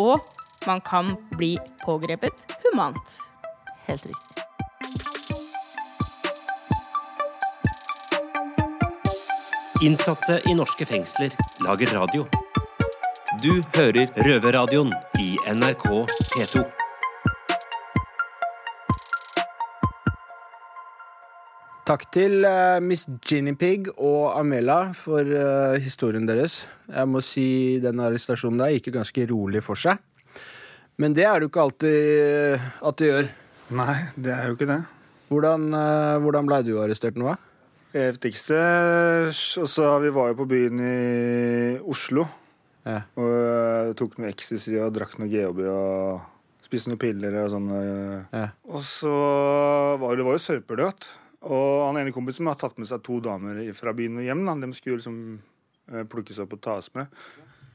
og 0.00 0.24
man 0.64 0.80
kan 0.80 1.10
bli 1.36 1.58
pågrepet 1.84 2.46
humant. 2.62 3.18
Helt 3.84 4.06
riktig. 4.08 4.44
Innsatte 9.84 10.38
i 10.48 10.54
norske 10.56 10.88
fengsler 10.88 11.36
lager 11.66 11.92
radio. 11.92 12.24
Du 13.44 13.60
hører 13.76 14.08
Røverradioen 14.24 14.94
i 15.20 15.34
NRK 15.52 15.84
P2. 16.32 16.83
Takk 21.84 22.06
til 22.16 22.46
uh, 22.48 22.80
Miss 22.80 23.02
Ginny 23.28 23.52
Pig 23.60 23.90
og 23.92 24.30
Amela 24.38 24.94
for 24.96 25.20
uh, 25.20 25.76
historien 25.76 26.24
deres. 26.24 26.62
Jeg 26.88 27.08
må 27.12 27.20
si 27.20 27.76
den 27.82 27.98
arrestasjonen 28.00 28.62
der 28.62 28.70
gikk 28.72 28.86
jo 28.88 28.94
ganske 28.94 29.24
rolig 29.28 29.60
for 29.66 29.76
seg. 29.76 29.98
Men 30.96 31.12
det 31.12 31.26
er 31.28 31.36
det 31.36 31.44
jo 31.44 31.50
ikke 31.50 31.64
alltid 31.66 31.96
eh, 32.22 32.64
at 32.88 32.96
det 32.96 33.10
gjør. 33.10 33.28
Nei, 33.76 33.96
det 34.16 34.32
er 34.32 34.46
jo 34.48 34.54
ikke 34.56 34.68
det. 34.70 34.78
Hvordan, 35.28 35.66
uh, 35.76 36.14
hvordan 36.24 36.48
blei 36.48 36.60
du 36.64 36.70
arrestert 36.80 37.18
nå, 37.20 37.34
da? 37.34 37.66
Det 37.92 38.06
heftigste 38.06 38.60
så 39.36 39.90
Vi 40.00 40.12
var 40.14 40.30
jo 40.30 40.38
på 40.38 40.46
byen 40.54 40.80
i 40.80 40.94
Oslo. 41.84 42.24
Ja. 42.86 43.02
Og 43.20 43.28
uh, 43.28 43.90
tok 43.98 44.16
noe 44.22 44.30
ecstasy 44.32 44.78
og 44.78 44.94
drakk 44.96 45.18
noe 45.20 45.28
GHB 45.28 45.60
og 45.68 46.64
spiste 46.64 46.94
noen 46.94 47.02
piller 47.04 47.36
og 47.42 47.52
sånn. 47.52 47.68
Ja. 48.32 48.46
Og 48.72 48.80
så 48.88 49.12
var 50.00 50.16
det 50.16 50.24
var 50.24 50.40
jo 50.40 50.44
sørpedødt. 50.46 51.10
Og 51.44 51.86
han 51.88 52.00
ene 52.00 52.14
kompisen 52.14 52.48
har 52.48 52.58
tatt 52.60 52.78
med 52.80 52.88
seg 52.88 53.02
to 53.04 53.18
damer 53.24 53.60
fra 53.76 53.92
byen 53.96 54.20
og 54.20 54.26
hjem. 54.26 54.44
Da. 54.48 54.54
De 54.64 54.76
skulle 54.76 55.00
liksom 55.00 55.18
eh, 55.92 56.06
plukkes 56.10 56.40
opp 56.44 56.56
og 56.56 56.62
tas 56.64 56.88
med. 56.96 57.12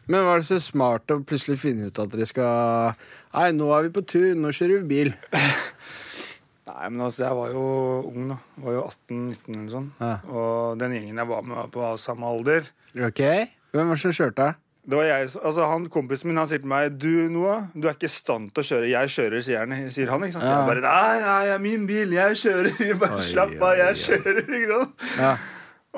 Men 0.09 0.25
var 0.25 0.41
det 0.41 0.47
så 0.47 0.57
smart 0.63 1.11
å 1.13 1.19
plutselig 1.21 1.59
finne 1.61 1.89
ut 1.91 1.99
at 2.01 2.09
dere 2.09 2.25
skal 2.25 2.95
Nei, 3.35 3.51
nå 3.53 3.67
er 3.75 3.85
vi 3.85 3.91
på 3.93 4.01
tur, 4.09 4.31
nå 4.33 4.49
kjører 4.55 4.81
vi 4.81 4.89
bil. 4.89 5.11
Nei, 6.69 6.87
men 6.89 7.03
altså, 7.05 7.27
jeg 7.27 7.37
var 7.37 7.51
jo 7.53 7.65
ung, 8.09 8.31
da. 8.31 8.39
Jeg 8.55 8.65
var 8.65 8.75
jo 8.75 8.81
18-19 8.87 9.53
eller 9.53 9.69
sånn. 9.73 9.91
Ja. 9.99 10.15
Og 10.33 10.81
den 10.81 10.95
gjengen 10.97 11.21
jeg 11.21 11.29
var 11.29 11.45
med, 11.45 11.57
var 11.59 11.71
på 11.73 11.91
samme 12.01 12.29
alder. 12.29 12.69
Ok, 12.97 13.21
Hvem 13.69 13.91
var 13.91 13.99
det 13.99 14.01
som 14.01 14.13
kjørte? 14.17 14.45
Det 14.89 14.97
var 14.97 15.05
jeg, 15.05 15.29
altså 15.45 15.67
han 15.69 15.85
Kompisen 15.93 16.31
min 16.31 16.39
han 16.41 16.49
sier 16.49 16.61
til 16.63 16.71
meg 16.71 16.95
Du 16.97 17.11
Noah, 17.29 17.67
du 17.75 17.85
er 17.85 17.93
ikke 17.93 18.09
i 18.09 18.13
stand 18.13 18.49
til 18.55 18.63
å 18.63 18.67
kjøre. 18.71 18.89
Jeg 18.89 19.13
kjører, 19.13 19.43
sier, 19.45 19.61
han, 19.63 19.87
sier 19.93 20.09
han. 20.09 20.25
ikke 20.25 20.37
sant? 20.39 20.47
Ja. 20.49 20.57
Jeg 20.57 20.69
bare 20.71 20.83
Nei, 20.85 21.21
nei, 21.25 21.39
det 21.45 21.55
er 21.55 21.63
min 21.63 21.87
bil. 21.89 22.17
Jeg 22.17 22.39
kjører. 22.41 22.83
Bare 23.03 23.19
Oi, 23.19 23.25
slapp 23.29 23.55
av, 23.59 23.73
jeg 23.77 23.95
oi. 23.95 24.03
kjører. 24.07 24.43
ikke 24.59 24.69
sant? 24.73 25.07
Ja. 25.21 25.33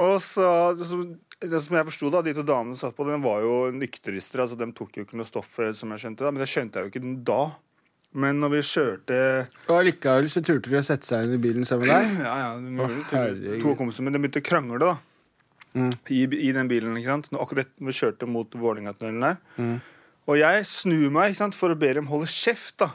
Og 0.01 0.15
så, 0.23 0.47
så 0.79 1.01
det 1.41 1.63
som 1.65 1.75
jeg 1.79 1.87
forsto, 1.87 2.11
de 2.21 2.33
to 2.37 2.45
damene 2.45 2.77
satt 2.79 2.95
på 2.97 3.07
den, 3.07 3.23
var 3.23 3.41
jo 3.45 3.55
nykterister. 3.73 4.43
altså 4.43 4.59
De 4.59 4.67
tok 4.77 4.99
jo 4.99 5.07
ikke 5.07 5.19
noe 5.19 5.27
stoff, 5.27 5.51
eh, 5.63 5.71
som 5.77 5.91
jeg 5.95 6.03
skjønte 6.05 6.27
da, 6.27 6.31
men 6.33 6.43
det 6.43 6.49
skjønte 6.51 6.79
jeg 6.81 6.87
jo 6.87 6.93
ikke 6.93 7.13
da. 7.31 7.41
Men 8.11 8.41
når 8.43 8.49
vi 8.57 8.61
kjørte 8.67 9.17
Og 9.69 9.77
allikevel 9.77 10.25
så 10.27 10.41
turte 10.43 10.67
de 10.67 10.75
å 10.75 10.83
sette 10.83 11.07
seg 11.07 11.23
inn 11.29 11.37
i 11.37 11.39
bilen 11.39 11.63
sammen 11.67 11.87
med 11.87 11.95
deg? 11.95 12.25
Ja, 12.25 12.33
ja, 12.41 12.49
de 12.59 13.37
det. 13.39 13.61
To 13.63 13.71
kompiser 13.79 14.03
men 14.03 14.11
de 14.11 14.19
begynte 14.19 14.41
å 14.43 14.47
krangle, 14.49 14.81
da. 14.83 14.97
Mm. 15.77 15.91
I, 16.11 16.23
I 16.49 16.51
den 16.55 16.67
bilen. 16.71 16.97
ikke 16.99 17.13
sant? 17.13 17.31
Når 17.31 17.45
akkurat 17.45 17.71
vi 17.79 17.95
kjørte 17.95 18.27
mot 18.27 18.57
Vålerenga-tunnelen 18.59 19.23
der. 19.29 19.37
Mm. 19.57 19.77
Og 20.29 20.37
jeg 20.37 20.65
snur 20.69 21.07
meg 21.13 21.31
ikke 21.31 21.41
sant, 21.45 21.57
for 21.57 21.73
å 21.73 21.79
be 21.79 21.93
dem 21.97 22.09
holde 22.11 22.27
kjeft. 22.31 22.77
da. 22.83 22.91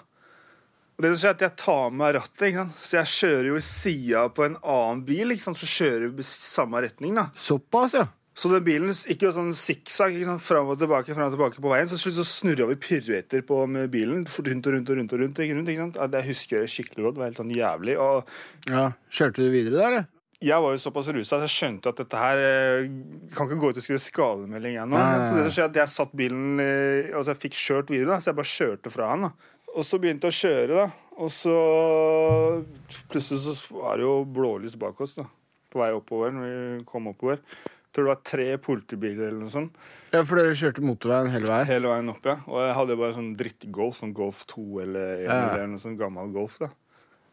Og 0.96 1.04
det 1.04 1.10
som 1.12 1.18
skjer 1.20 1.32
er 1.32 1.36
at 1.36 1.46
Jeg 1.46 1.56
tar 1.60 1.88
med 1.90 1.98
meg 2.00 2.14
rattet, 2.16 2.44
ikke 2.48 2.62
sant? 2.62 2.76
så 2.80 2.98
jeg 3.00 3.12
kjører 3.14 3.48
jo 3.50 3.56
i 3.56 3.64
sida 3.64 4.28
på 4.32 4.46
en 4.46 4.60
annen 4.62 5.02
bil. 5.08 5.34
ikke 5.34 5.48
sant? 5.48 5.60
Så 5.60 5.68
kjører 5.68 6.08
vi 6.12 6.24
i 6.24 6.28
samme 6.28 6.80
retning. 6.84 7.16
da. 7.18 7.28
Såpass, 7.36 7.96
ja. 7.98 8.06
Så 8.36 8.50
den 8.52 8.64
bilen 8.66 8.92
gikk 8.92 9.22
jo 9.24 9.30
sånn 9.32 9.54
sikksakk 9.56 10.12
sant, 10.20 10.42
fram 10.44 10.68
og 10.68 10.76
tilbake 10.76 11.14
fram 11.16 11.30
og 11.30 11.32
tilbake 11.32 11.62
på 11.64 11.70
veien. 11.72 11.88
Så 11.88 11.96
slutt 11.96 12.18
så 12.18 12.24
snurra 12.28 12.66
vi 12.68 12.76
piruetter 12.76 13.40
på 13.48 13.62
med 13.64 13.88
bilen. 13.92 14.26
Rundt 14.28 14.66
og 14.68 14.74
rundt 14.76 14.90
og 14.92 14.98
rundt. 14.98 15.14
og 15.16 15.22
rundt, 15.22 15.40
ikke 15.40 15.56
rundt, 15.56 15.70
ikke 15.72 15.86
sant? 15.86 15.96
Jeg 16.12 16.28
husker 16.28 16.60
det 16.60 16.72
skikkelig 16.74 17.06
godt. 17.06 17.14
Det 17.16 17.22
var 17.22 17.30
helt 17.30 17.40
sånn 17.40 17.54
jævlig. 17.56 17.96
og 17.96 18.28
ja. 18.68 18.90
Kjørte 19.08 19.40
du 19.40 19.48
videre 19.54 19.78
da, 19.78 19.86
eller? 19.88 20.06
Jeg 20.40 20.60
var 20.62 20.72
jo 20.74 20.78
såpass 20.82 21.08
rusa 21.16 21.36
at 21.38 21.46
jeg 21.46 21.54
skjønte 21.56 21.88
at 21.88 21.96
dette 22.02 22.16
her 22.20 22.38
eh, 22.44 22.88
kan 23.34 23.46
ikke 23.48 23.60
gå 23.62 23.70
ut 23.72 23.80
og 23.80 23.84
skrive 23.86 24.02
skademelding 24.04 24.74
jeg 24.76 24.88
nå. 24.90 24.96
Nei, 24.98 25.18
nei, 25.18 25.28
Så 25.30 25.34
det 25.38 25.44
som 25.46 25.54
skjer 25.56 25.64
er 25.64 25.70
at 25.72 25.80
jeg 25.80 25.92
satt 25.94 26.12
bilen 26.16 26.60
eh, 26.60 27.10
Altså 27.16 27.32
jeg 27.32 27.42
fikk 27.46 27.56
kjørt 27.60 27.90
videre, 27.94 28.10
da, 28.12 28.18
så 28.20 28.30
jeg 28.32 28.38
bare 28.42 28.52
kjørte 28.52 28.92
fra 28.92 29.10
han. 29.14 29.28
da. 29.28 29.32
Og 29.76 29.84
så 29.84 29.98
begynte 30.00 30.28
jeg 30.28 30.36
å 30.36 30.40
kjøre, 30.42 30.82
da. 30.84 30.86
Og 31.16 31.30
så 31.32 31.54
plutselig 33.10 33.40
så 33.56 33.80
var 33.80 33.96
det 34.00 34.04
jo 34.06 34.18
blålys 34.28 34.76
bak 34.80 35.00
oss 35.00 35.16
da. 35.18 35.24
på 35.72 35.80
vei 35.80 35.90
oppover. 35.96 36.32
når 36.36 36.46
vi 36.78 36.84
kom 36.88 37.08
oppover. 37.12 37.40
Jeg 37.40 37.96
tror 37.96 38.04
det 38.04 38.12
var 38.12 38.24
tre 38.28 38.46
politibiler 38.60 39.28
eller 39.30 39.46
noe 39.46 39.52
sånt 39.52 39.76
Ja, 40.12 40.20
For 40.20 40.36
dere 40.36 40.52
kjørte 40.58 40.82
motorveien 40.84 41.30
hele 41.32 41.48
veien? 41.48 41.66
hele 41.70 41.88
veien 41.88 42.10
opp. 42.12 42.26
ja. 42.28 42.34
Og 42.44 42.58
jeg 42.60 42.74
hadde 42.76 42.92
jo 42.92 43.00
bare 43.00 43.14
sånn 43.16 43.30
drittgolf, 43.40 43.96
sånn 44.02 44.12
Golf 44.12 44.42
2 44.52 44.64
eller 44.82 45.22
Ja. 45.24 45.38
eller 45.54 45.66
noe 45.72 45.80
sånn 45.80 45.96
gammel 45.96 46.28
Golf. 46.34 46.58
da. 46.60 46.68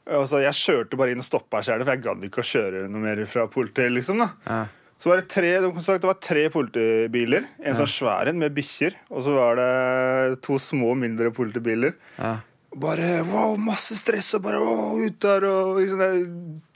Altså, 0.04 0.42
jeg 0.44 0.60
kjørte 0.60 0.98
bare 1.00 1.14
inn 1.14 1.24
og 1.24 1.28
stoppa 1.28 1.62
sjæl, 1.64 1.84
for 1.86 1.94
jeg 1.94 2.04
gadd 2.04 2.24
ikke 2.28 2.44
å 2.44 2.48
kjøre 2.48 2.88
noe 2.92 3.04
mer 3.04 3.22
fra 3.30 3.46
politiet. 3.52 3.92
liksom 3.96 4.20
da. 4.20 4.32
Ja. 4.48 4.64
Så 5.00 5.10
var 5.12 5.20
det 5.20 5.28
tre 5.32 5.50
det 5.60 6.08
var 6.08 6.20
tre 6.24 6.44
politibiler. 6.52 7.48
En 7.60 7.76
sånn 7.76 7.92
svær 7.92 8.30
en 8.32 8.40
med 8.40 8.54
bikkjer. 8.56 8.96
Og 9.12 9.26
så 9.26 9.34
var 9.36 9.60
det 9.60 10.42
to 10.44 10.56
små, 10.60 10.94
mindre 10.96 11.32
politibiler. 11.36 11.98
Ja. 12.16 12.38
Bare 12.74 13.18
wow, 13.28 13.58
masse 13.60 13.98
stress 14.00 14.32
og 14.38 14.46
bare 14.48 14.62
wow, 14.64 14.96
ut 14.98 15.20
der 15.22 15.44
og 15.46 15.76
liksom, 15.78 16.00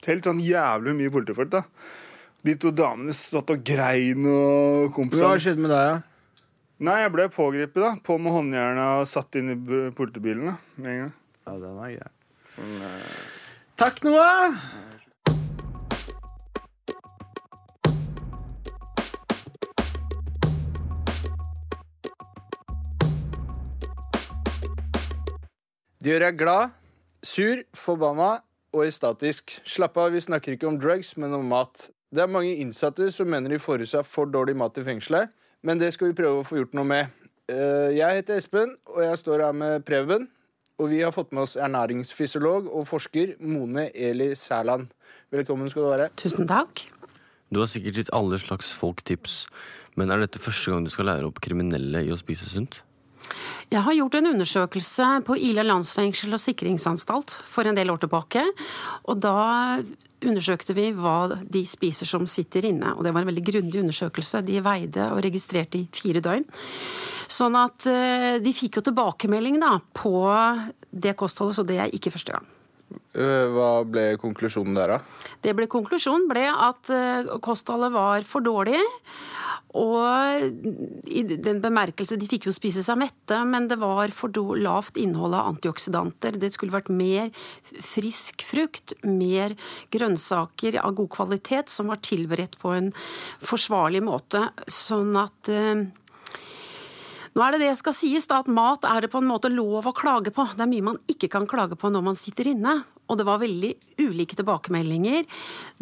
Helt 0.06 0.28
sånn 0.28 0.44
jævlig 0.44 0.94
mye 1.00 1.14
politifolk, 1.14 1.50
da. 1.56 1.64
De 2.46 2.54
to 2.60 2.70
damene 2.76 3.16
satt 3.18 3.50
og 3.56 3.64
grein 3.66 4.28
og 4.30 5.00
Hva 5.10 5.32
har 5.34 5.42
skjedd 5.42 5.64
med 5.64 5.74
deg, 5.74 5.96
da? 5.96 6.44
Nei, 6.88 7.00
jeg 7.02 7.16
ble 7.16 7.26
pågrepet, 7.34 7.80
da. 7.82 7.96
På 8.06 8.20
med 8.22 8.36
håndjernet 8.36 9.02
og 9.02 9.10
satt 9.10 9.40
inn 9.40 9.56
i 9.56 9.58
politibilen 9.98 10.52
da, 10.52 10.60
med 10.78 10.94
en 10.94 11.02
gang. 11.06 11.18
Ja, 11.48 11.58
den 11.64 11.82
er 11.82 11.96
grei. 11.96 12.14
Takk, 12.58 14.02
Noah! 14.04 14.56
Det 25.98 26.14
gjør 26.14 26.24
jeg 26.24 26.38
glad, 26.40 26.70
sur, 27.26 27.62
forbanna 27.76 28.38
og 28.74 28.86
estatisk. 28.88 29.58
Slapp 29.68 29.98
av, 30.00 30.14
vi 30.16 30.22
snakker 30.24 30.56
ikke 30.56 30.70
om 30.70 30.80
drugs, 30.80 31.14
men 31.20 31.36
om 31.36 31.46
mat. 31.46 31.90
Det 32.10 32.24
er 32.24 32.32
mange 32.32 32.56
innsatte 32.58 33.12
som 33.14 33.30
mener 33.30 33.52
de 33.54 33.60
får 33.62 33.84
i 33.84 33.90
seg 33.92 34.08
for 34.08 34.30
dårlig 34.32 34.56
mat 34.58 34.78
i 34.80 34.86
fengselet, 34.88 35.30
men 35.62 35.78
det 35.82 35.92
skal 35.94 36.10
vi 36.10 36.18
prøve 36.18 36.42
å 36.42 36.48
få 36.48 36.62
gjort 36.62 36.78
noe 36.80 36.88
med. 36.88 37.14
Eh, 37.52 37.94
Jeg 38.00 38.22
heter 38.22 38.40
Espen, 38.40 38.74
og 38.88 39.04
jeg 39.04 39.20
står 39.22 39.46
her 39.46 39.54
med 39.54 39.86
Preben. 39.86 40.30
Og 40.78 40.92
vi 40.92 41.00
har 41.02 41.14
fått 41.14 41.32
med 41.34 41.48
oss 41.48 41.56
ernæringsfysiolog 41.58 42.68
og 42.70 42.84
forsker 42.86 43.32
Mone 43.42 43.88
Eli 43.98 44.36
Sæland. 44.38 44.92
Velkommen 45.34 45.72
skal 45.74 45.82
du 45.82 45.90
være. 45.90 46.10
Tusen 46.22 46.46
takk. 46.46 46.84
Du 47.50 47.64
har 47.64 47.70
sikkert 47.72 47.98
gitt 47.98 48.12
alle 48.14 48.38
slags 48.38 48.70
folk 48.78 49.02
tips, 49.08 49.48
men 49.98 50.14
er 50.14 50.22
dette 50.22 50.42
første 50.44 50.70
gang 50.70 50.86
du 50.86 50.94
skal 50.94 51.10
lære 51.10 51.26
opp 51.26 51.42
kriminelle 51.42 52.04
i 52.06 52.14
å 52.14 52.20
spise 52.20 52.46
sunt? 52.52 52.84
Jeg 53.74 53.82
har 53.84 53.98
gjort 53.98 54.20
en 54.20 54.30
undersøkelse 54.36 55.08
på 55.26 55.40
Ila 55.50 55.66
landsfengsel 55.66 56.38
og 56.38 56.44
sikringsanstalt 56.46 57.34
for 57.50 57.66
en 57.66 57.76
del 57.76 57.90
år 57.92 58.06
tilbake. 58.06 58.46
Og 59.10 59.18
da 59.26 59.82
undersøkte 60.22 60.78
vi 60.78 60.92
hva 60.96 61.42
de 61.42 61.66
spiser 61.68 62.08
som 62.08 62.30
sitter 62.30 62.70
inne. 62.70 62.94
Og 62.94 63.04
det 63.04 63.18
var 63.18 63.26
en 63.26 63.34
veldig 63.34 63.48
grundig 63.50 63.82
undersøkelse. 63.82 64.46
De 64.46 64.62
veide 64.64 65.10
og 65.10 65.26
registrerte 65.26 65.82
i 65.82 65.88
fire 65.90 66.22
døgn. 66.24 66.48
Sånn 67.38 67.58
at 67.60 67.86
eh, 67.92 68.38
de 68.42 68.54
fikk 68.56 68.80
jo 68.80 68.86
tilbakemelding 68.90 69.60
da, 69.62 69.78
på 69.94 70.14
det 70.90 71.18
kostholdet, 71.20 71.60
så 71.60 71.68
det 71.68 71.82
er 71.84 71.94
ikke 71.94 72.14
første 72.16 72.38
gang. 72.38 72.54
Øh, 73.18 73.48
Hva 73.52 73.72
ble 73.88 74.06
konklusjonen 74.22 74.78
der, 74.78 74.96
da? 74.96 75.28
Det 75.44 75.54
ble 75.58 75.68
Konklusjonen 75.72 76.28
ble 76.30 76.46
at 76.50 76.90
eh, 76.94 77.28
kostholdet 77.44 77.92
var 77.94 78.26
for 78.28 78.46
dårlig. 78.46 78.80
Og 79.78 81.06
i 81.12 81.22
den 81.28 81.60
bemerkelse 81.62 82.16
De 82.18 82.26
fikk 82.30 82.48
jo 82.48 82.54
spise 82.56 82.82
seg 82.86 82.98
mette, 82.98 83.42
men 83.46 83.68
det 83.70 83.78
var 83.82 84.14
for 84.16 84.32
lavt 84.58 84.98
innhold 84.98 85.36
av 85.38 85.52
antioksidanter. 85.52 86.40
Det 86.40 86.50
skulle 86.56 86.74
vært 86.74 86.90
mer 86.90 87.30
frisk 87.84 88.46
frukt, 88.48 88.96
mer 89.04 89.58
grønnsaker 89.94 90.80
av 90.82 90.96
god 90.98 91.12
kvalitet 91.20 91.74
som 91.74 91.92
var 91.92 92.02
tilberedt 92.02 92.58
på 92.64 92.74
en 92.78 92.92
forsvarlig 93.44 94.02
måte. 94.08 94.48
Sånn 94.72 95.14
at 95.20 95.52
eh, 95.52 95.86
nå 97.38 97.44
er 97.46 97.54
det 97.54 97.68
det 97.68 97.76
skal 97.78 97.94
sies, 97.94 98.26
da, 98.26 98.40
at 98.42 98.48
mat 98.50 98.86
er 98.90 99.04
det 99.06 99.12
på 99.14 99.20
en 99.22 99.28
måte 99.30 99.52
lov 99.54 99.86
å 99.86 99.94
klage 99.94 100.32
på. 100.34 100.42
Det 100.58 100.64
er 100.64 100.70
mye 100.72 100.86
man 100.88 100.96
ikke 101.06 101.30
kan 101.30 101.46
klage 101.46 101.78
på 101.78 101.92
når 101.94 102.06
man 102.08 102.18
sitter 102.18 102.50
inne. 102.50 102.80
Og 103.08 103.20
det 103.20 103.28
var 103.28 103.44
veldig 103.44 103.70
ulike 104.02 104.40
tilbakemeldinger. 104.40 105.28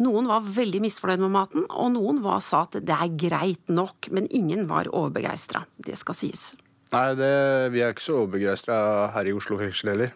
Noen 0.04 0.28
var 0.28 0.44
veldig 0.44 0.82
misfornøyd 0.84 1.22
med 1.24 1.32
maten, 1.32 1.64
og 1.72 1.88
noen 1.94 2.20
var, 2.20 2.42
sa 2.44 2.66
at 2.66 2.76
det 2.84 2.92
er 2.92 3.16
greit 3.16 3.72
nok. 3.72 4.10
Men 4.12 4.28
ingen 4.28 4.68
var 4.68 4.92
overbegeistra. 4.92 5.64
Det 5.80 5.96
skal 5.96 6.18
sies. 6.20 6.44
Nei, 6.92 7.06
det, 7.16 7.32
vi 7.72 7.80
er 7.80 7.96
ikke 7.96 8.04
så 8.04 8.20
overbegeistra 8.20 8.76
her 9.16 9.32
i 9.32 9.34
Oslo 9.34 9.56
fengsel 9.62 9.94
heller. 9.94 10.12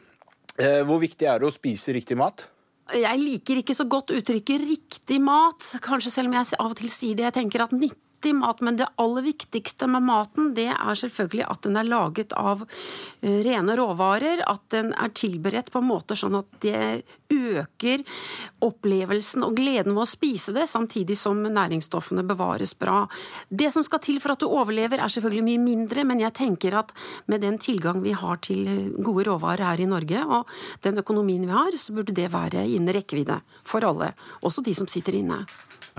Eh, 0.61 0.83
hvor 0.85 1.01
viktig 1.01 1.25
er 1.25 1.41
det 1.41 1.49
å 1.49 1.57
spise 1.57 1.97
riktig 1.97 2.21
mat? 2.21 2.51
Jeg 3.01 3.23
liker 3.23 3.63
ikke 3.63 3.75
så 3.79 3.87
godt 3.89 4.13
uttrykket 4.13 4.61
'riktig 4.67 5.21
mat', 5.23 5.79
kanskje 5.81 6.11
selv 6.11 6.29
om 6.29 6.37
jeg 6.37 6.53
av 6.59 6.73
og 6.75 6.77
til 6.77 6.91
sier 6.91 7.17
det. 7.17 7.31
Jeg 7.31 7.39
tenker 7.39 7.65
at 7.65 7.73
90 7.73 8.10
i 8.27 8.33
mat, 8.37 8.61
men 8.61 8.77
det 8.77 8.89
aller 9.01 9.23
viktigste 9.23 9.89
med 9.91 10.05
maten 10.07 10.53
det 10.57 10.69
er 10.73 10.99
selvfølgelig 10.99 11.47
at 11.49 11.63
den 11.67 11.79
er 11.81 11.89
laget 11.89 12.35
av 12.39 12.65
eh, 12.65 13.41
rene 13.47 13.77
råvarer. 13.79 14.45
At 14.51 14.67
den 14.75 14.93
er 14.95 15.15
tilberedt 15.17 15.73
på 15.73 15.81
en 15.83 15.89
måte 15.91 16.17
sånn 16.19 16.39
at 16.41 16.49
det 16.65 17.03
øker 17.31 18.03
opplevelsen 18.65 19.45
og 19.47 19.57
gleden 19.59 19.95
ved 19.95 20.05
å 20.05 20.11
spise 20.11 20.55
det, 20.57 20.67
samtidig 20.71 21.17
som 21.19 21.41
næringsstoffene 21.45 22.25
bevares 22.27 22.75
bra. 22.79 23.05
Det 23.49 23.71
som 23.75 23.87
skal 23.87 24.03
til 24.05 24.21
for 24.23 24.35
at 24.35 24.43
du 24.43 24.49
overlever 24.51 25.01
er 25.01 25.13
selvfølgelig 25.13 25.47
mye 25.47 25.65
mindre, 25.65 26.05
men 26.09 26.23
jeg 26.25 26.37
tenker 26.41 26.77
at 26.83 26.95
med 27.31 27.45
den 27.45 27.59
tilgang 27.63 28.03
vi 28.05 28.15
har 28.17 28.43
til 28.45 28.67
eh, 28.69 28.85
gode 28.99 29.29
råvarer 29.31 29.71
her 29.71 29.85
i 29.85 29.91
Norge, 29.91 30.25
og 30.27 30.51
den 30.85 31.01
økonomien 31.01 31.47
vi 31.47 31.55
har, 31.55 31.77
så 31.79 31.97
burde 31.97 32.17
det 32.17 32.31
være 32.35 32.67
innen 32.67 32.95
rekkevidde 32.95 33.41
for 33.65 33.87
alle, 33.87 34.13
også 34.45 34.65
de 34.67 34.77
som 34.77 34.91
sitter 34.91 35.21
inne. 35.23 35.45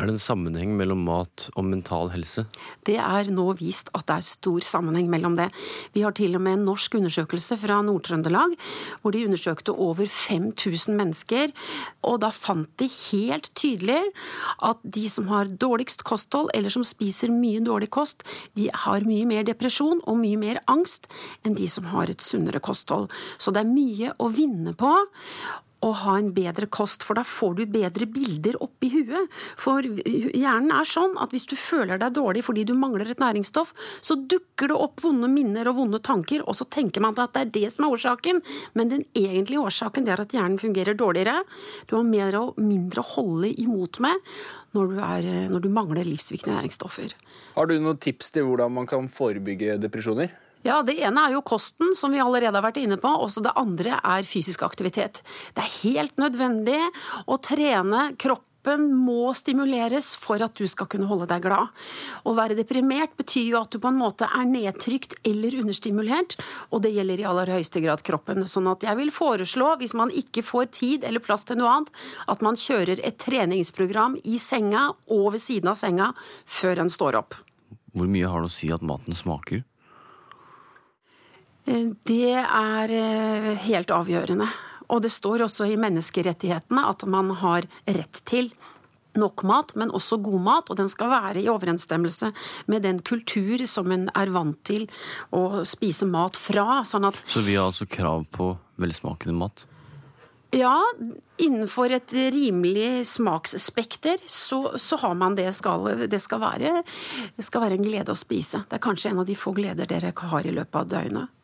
Er 0.02 0.10
det 0.10 0.16
en 0.16 0.24
sammenheng 0.24 0.72
mellom 0.80 1.04
mat 1.06 1.44
og 1.54 1.68
mental 1.68 2.10
helse? 2.10 2.48
Det 2.90 2.96
er 2.98 3.28
nå 3.30 3.52
vist 3.60 3.92
at 3.94 4.08
det 4.10 4.16
er 4.16 4.26
stor 4.26 4.64
sammenheng 4.66 5.12
mellom 5.14 5.36
det. 5.38 5.46
Vi 5.94 6.02
har 6.02 6.16
til 6.18 6.34
og 6.40 6.42
med 6.42 6.58
en 6.58 6.66
norsk 6.72 6.98
undersøkelse 6.98 7.60
fra 7.62 7.78
Nord-Trøndelag, 7.86 8.56
hvor 9.04 9.14
de 9.14 9.22
undersøkte 9.28 9.76
over 9.78 10.10
5000 10.10 10.98
mennesker, 10.98 11.54
og 12.02 12.18
da 12.26 12.32
fant 12.34 12.74
de 12.82 12.90
helt 12.90 13.52
tydelig 13.54 14.02
at 14.66 14.82
de 14.82 15.06
som 15.06 15.30
har 15.30 15.54
dårligst 15.62 16.02
kosthold, 16.10 16.50
eller 16.58 16.74
som 16.74 16.88
spiser 16.88 17.30
mye 17.30 17.62
dårlig 17.62 17.92
kost, 17.94 18.26
de 18.58 18.72
har 18.74 19.06
mye 19.06 19.30
mer 19.30 19.46
depresjon 19.46 20.02
og 20.02 20.18
mye 20.18 20.42
mer 20.42 20.64
angst 20.66 21.12
enn 21.46 21.54
de 21.54 21.70
som 21.70 21.92
har 21.94 22.10
et 22.10 22.26
sunnere 22.26 22.58
kosthold. 22.58 23.12
Så 23.38 23.54
det 23.54 23.62
er 23.62 23.76
mye 23.76 24.16
å 24.18 24.34
vinne 24.34 24.74
på 24.74 24.98
å 25.82 25.92
ha 26.04 26.16
en 26.20 26.30
bedre 26.36 26.68
kost, 26.72 27.04
for 27.06 27.18
da 27.18 27.24
får 27.26 27.56
du 27.58 27.64
bedre 27.74 28.06
bilder 28.10 28.58
oppi 28.62 28.92
huet. 28.94 29.32
For 29.60 29.82
hjernen 29.82 30.74
er 30.76 30.88
sånn 30.88 31.16
at 31.22 31.34
hvis 31.34 31.48
du 31.50 31.56
føler 31.60 32.02
deg 32.02 32.16
dårlig 32.18 32.44
fordi 32.46 32.66
du 32.70 32.76
mangler 32.78 33.10
et 33.10 33.22
næringsstoff, 33.22 33.74
så 34.02 34.18
dukker 34.20 34.72
det 34.72 34.78
opp 34.78 35.02
vonde 35.04 35.30
minner 35.32 35.70
og 35.72 35.80
vonde 35.82 36.02
tanker, 36.06 36.46
og 36.46 36.58
så 36.58 36.68
tenker 36.70 37.04
man 37.04 37.18
at 37.18 37.34
det 37.36 37.46
er 37.46 37.54
det 37.58 37.74
som 37.74 37.88
er 37.88 37.96
årsaken. 37.98 38.44
Men 38.78 38.94
den 38.94 39.06
egentlige 39.18 39.66
årsaken 39.66 40.10
er 40.10 40.22
at 40.22 40.36
hjernen 40.36 40.62
fungerer 40.62 40.98
dårligere. 40.98 41.42
Du 41.90 41.98
har 41.98 42.08
mer 42.08 42.38
og 42.40 42.62
mindre 42.62 43.02
å 43.02 43.12
holde 43.16 43.54
imot 43.62 44.02
med 44.04 44.22
når 44.78 44.94
du, 44.94 45.02
er, 45.04 45.32
når 45.52 45.66
du 45.66 45.72
mangler 45.74 46.08
livsviktige 46.08 46.56
næringsstoffer. 46.56 47.18
Har 47.58 47.68
du 47.68 47.76
noen 47.82 48.00
tips 48.00 48.32
til 48.36 48.48
hvordan 48.48 48.72
man 48.78 48.88
kan 48.90 49.10
forebygge 49.12 49.76
depresjoner? 49.82 50.32
Ja, 50.62 50.82
Det 50.86 51.00
ene 51.02 51.26
er 51.26 51.34
jo 51.34 51.42
kosten, 51.42 51.96
som 51.98 52.14
vi 52.14 52.22
allerede 52.22 52.54
har 52.54 52.66
vært 52.68 52.82
inne 52.82 53.00
på. 53.02 53.10
Også 53.10 53.42
det 53.42 53.56
andre 53.58 53.98
er 53.98 54.28
fysisk 54.28 54.62
aktivitet. 54.68 55.24
Det 55.56 55.64
er 55.64 55.78
helt 55.82 56.22
nødvendig 56.22 56.80
å 57.26 57.38
trene 57.42 58.12
kroppen 58.22 58.92
må 58.94 59.32
stimuleres 59.34 60.12
for 60.22 60.38
at 60.46 60.54
du 60.54 60.68
skal 60.70 60.86
kunne 60.86 61.08
holde 61.10 61.26
deg 61.32 61.42
glad. 61.48 61.72
Å 62.30 62.34
være 62.38 62.54
deprimert 62.60 63.16
betyr 63.18 63.48
jo 63.48 63.58
at 63.58 63.74
du 63.74 63.80
på 63.82 63.90
en 63.90 63.98
måte 63.98 64.28
er 64.30 64.46
nedtrykt 64.46 65.16
eller 65.26 65.58
understimulert, 65.64 66.38
og 66.70 66.84
det 66.86 66.94
gjelder 66.94 67.24
i 67.24 67.26
aller 67.32 67.56
høyeste 67.56 67.82
grad 67.82 68.06
kroppen. 68.06 68.46
Sånn 68.46 68.70
at 68.70 68.86
jeg 68.86 69.00
vil 69.02 69.10
foreslå, 69.10 69.74
hvis 69.82 69.98
man 69.98 70.14
ikke 70.14 70.46
får 70.46 70.70
tid 70.78 71.10
eller 71.10 71.26
plass 71.26 71.48
til 71.50 71.58
noe 71.58 71.74
annet, 71.74 71.90
at 72.30 72.46
man 72.46 72.60
kjører 72.60 73.02
et 73.02 73.18
treningsprogram 73.18 74.20
i 74.22 74.38
senga 74.38 74.92
og 75.10 75.32
ved 75.34 75.42
siden 75.42 75.74
av 75.74 75.82
senga 75.82 76.14
før 76.46 76.86
en 76.86 76.94
står 76.94 77.18
opp. 77.18 77.42
Hvor 77.98 78.08
mye 78.08 78.30
har 78.30 78.46
det 78.46 78.54
å 78.54 78.58
si 78.62 78.70
at 78.72 78.86
maten 78.86 79.18
smaker? 79.18 79.66
Det 82.08 82.36
er 82.42 82.94
eh, 82.96 83.56
helt 83.68 83.94
avgjørende. 83.94 84.50
Og 84.92 85.02
det 85.06 85.12
står 85.14 85.46
også 85.48 85.70
i 85.72 85.80
menneskerettighetene 85.80 86.84
at 86.90 87.06
man 87.08 87.32
har 87.40 87.68
rett 87.88 88.22
til 88.28 88.52
nok 89.20 89.44
mat, 89.44 89.74
men 89.76 89.92
også 89.92 90.22
god 90.24 90.44
mat, 90.44 90.70
og 90.72 90.78
den 90.80 90.88
skal 90.92 91.12
være 91.12 91.42
i 91.42 91.50
overensstemmelse 91.52 92.32
med 92.72 92.86
den 92.88 93.02
kultur 93.04 93.64
som 93.68 93.92
en 93.92 94.08
er 94.16 94.32
vant 94.32 94.60
til 94.68 94.88
å 95.36 95.66
spise 95.68 96.08
mat 96.08 96.40
fra. 96.40 96.82
Sånn 96.88 97.10
at 97.10 97.20
Så 97.28 97.44
vi 97.44 97.58
har 97.60 97.68
altså 97.72 97.90
krav 97.92 98.24
på 98.32 98.54
velsmakende 98.80 99.36
mat? 99.36 99.66
ja, 100.52 100.84
innenfor 101.38 101.94
et 101.96 102.14
rimelig 102.14 103.08
smaksspekter 103.08 104.20
så, 104.28 104.74
så 104.76 104.98
har 105.00 105.14
man 105.16 105.36
det 105.36 105.48
skal, 105.56 106.08
det 106.12 106.20
skal 106.20 106.42
være 106.42 106.82
Det 107.38 107.46
skal 107.46 107.64
være 107.64 107.78
en 107.80 107.86
glede 107.86 108.12
å 108.12 108.20
spise. 108.20 108.66
Det 108.68 108.78
er 108.78 108.84
kanskje 108.84 109.14
en 109.14 109.22
av 109.24 109.30
de 109.30 109.38
få 109.40 109.54
gleder 109.56 109.88
dere 109.88 110.12
har 110.12 110.48
i 110.48 110.52
løpet 110.56 110.76
av 110.76 110.90
døgnet. 110.92 111.41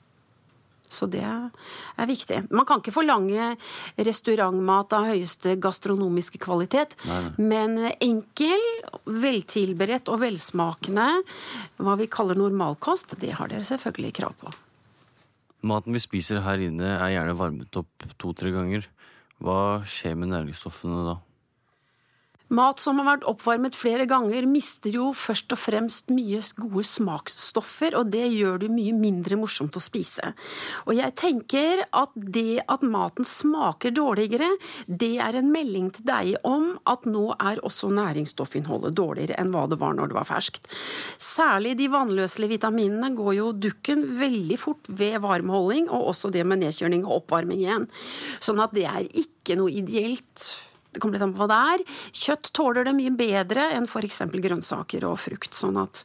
Så 0.87 1.09
det 1.11 1.23
er 1.23 2.07
viktig. 2.07 2.43
Man 2.49 2.65
kan 2.67 2.79
ikke 2.79 2.95
forlange 2.95 3.49
restaurantmat 3.99 4.93
av 4.95 5.09
høyeste 5.09 5.57
gastronomiske 5.61 6.39
kvalitet, 6.43 6.95
men 7.37 7.75
enkel, 7.99 8.63
veltilberedt 9.05 10.11
og 10.13 10.21
velsmakende, 10.23 11.09
hva 11.83 11.97
vi 11.99 12.07
kaller 12.11 12.39
normalkost, 12.39 13.17
det 13.21 13.35
har 13.39 13.51
dere 13.51 13.67
selvfølgelig 13.67 14.15
krav 14.21 14.37
på. 14.39 14.53
Maten 15.67 15.95
vi 15.95 16.01
spiser 16.01 16.43
her 16.45 16.61
inne 16.61 16.95
er 16.95 17.15
gjerne 17.15 17.37
varmet 17.37 17.79
opp 17.79 18.07
to-tre 18.21 18.53
ganger. 18.55 18.85
Hva 19.43 19.83
skjer 19.85 20.15
med 20.17 20.31
næringsstoffene 20.31 21.03
da? 21.05 21.17
Mat 22.47 22.79
som 22.79 22.95
har 23.01 23.07
vært 23.09 23.25
oppvarmet 23.27 23.75
flere 23.75 24.05
ganger, 24.07 24.45
mister 24.47 24.93
jo 24.95 25.09
først 25.11 25.51
og 25.51 25.59
fremst 25.59 26.11
mye 26.15 26.39
gode 26.55 26.85
smaksstoffer, 26.87 27.97
og 27.99 28.13
det 28.13 28.23
gjør 28.31 28.61
det 28.61 28.69
mye 28.71 28.93
mindre 28.95 29.35
morsomt 29.39 29.75
å 29.75 29.83
spise. 29.83 30.31
Og 30.87 30.95
jeg 30.95 31.11
tenker 31.19 31.83
at 31.91 32.13
det 32.15 32.61
at 32.71 32.85
maten 32.87 33.27
smaker 33.27 33.91
dårligere, 33.91 34.47
det 34.87 35.17
er 35.23 35.35
en 35.35 35.51
melding 35.51 35.89
til 35.97 36.07
deg 36.07 36.47
om 36.47 36.69
at 36.87 37.03
nå 37.09 37.25
er 37.35 37.59
også 37.67 37.89
næringsstoffinnholdet 37.97 38.95
dårligere 38.95 39.35
enn 39.41 39.51
hva 39.51 39.65
det 39.67 39.79
var 39.81 39.97
når 39.97 40.13
det 40.13 40.19
var 40.19 40.29
ferskt. 40.29 40.71
Særlig 41.19 41.75
de 41.81 41.89
vannløselige 41.91 42.55
vitaminene 42.55 43.11
går 43.17 43.33
jo 43.41 43.49
dukken 43.67 44.05
veldig 44.21 44.61
fort 44.61 44.87
ved 44.87 45.19
varmholding, 45.25 45.91
og 45.91 46.13
også 46.13 46.31
det 46.31 46.47
med 46.47 46.63
nedkjøling 46.63 47.03
og 47.03 47.25
oppvarming 47.25 47.59
igjen. 47.59 47.89
Sånn 48.39 48.63
at 48.63 48.71
det 48.77 48.87
er 48.87 49.03
ikke 49.11 49.59
noe 49.59 49.73
ideelt 49.83 50.47
det 50.97 51.03
kommer 51.03 51.19
litt 51.19 51.25
an 51.27 51.33
på 51.35 51.43
hva 51.43 51.49
det 51.51 51.57
er. 51.75 51.83
Kjøtt 52.17 52.49
tåler 52.57 52.87
det 52.87 52.95
mye 52.97 53.13
bedre 53.13 53.69
enn 53.75 53.85
f.eks. 53.85 54.23
grønnsaker 54.33 55.05
og 55.05 55.19
frukt. 55.21 55.53
Sånn 55.53 55.77
at 55.77 56.01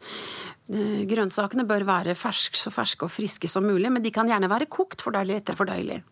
eh, 0.69 1.03
grønnsakene 1.09 1.65
bør 1.69 1.87
være 1.89 2.17
fersk, 2.19 2.59
så 2.61 2.73
ferske 2.75 3.09
og 3.09 3.15
friske 3.15 3.49
som 3.49 3.65
mulig, 3.65 3.89
men 3.93 4.05
de 4.05 4.13
kan 4.15 4.29
gjerne 4.29 4.51
være 4.53 4.69
kokt, 4.73 5.01
for 5.01 5.15
da 5.15 5.23
er 5.23 5.33
lettere 5.33 5.57
fordøyelig. 5.57 6.03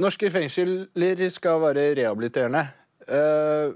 Norske 0.00 0.30
fengsler 0.32 1.24
skal 1.34 1.60
være 1.60 1.90
rehabiliterende. 1.98 2.64
Uh, 3.08 3.74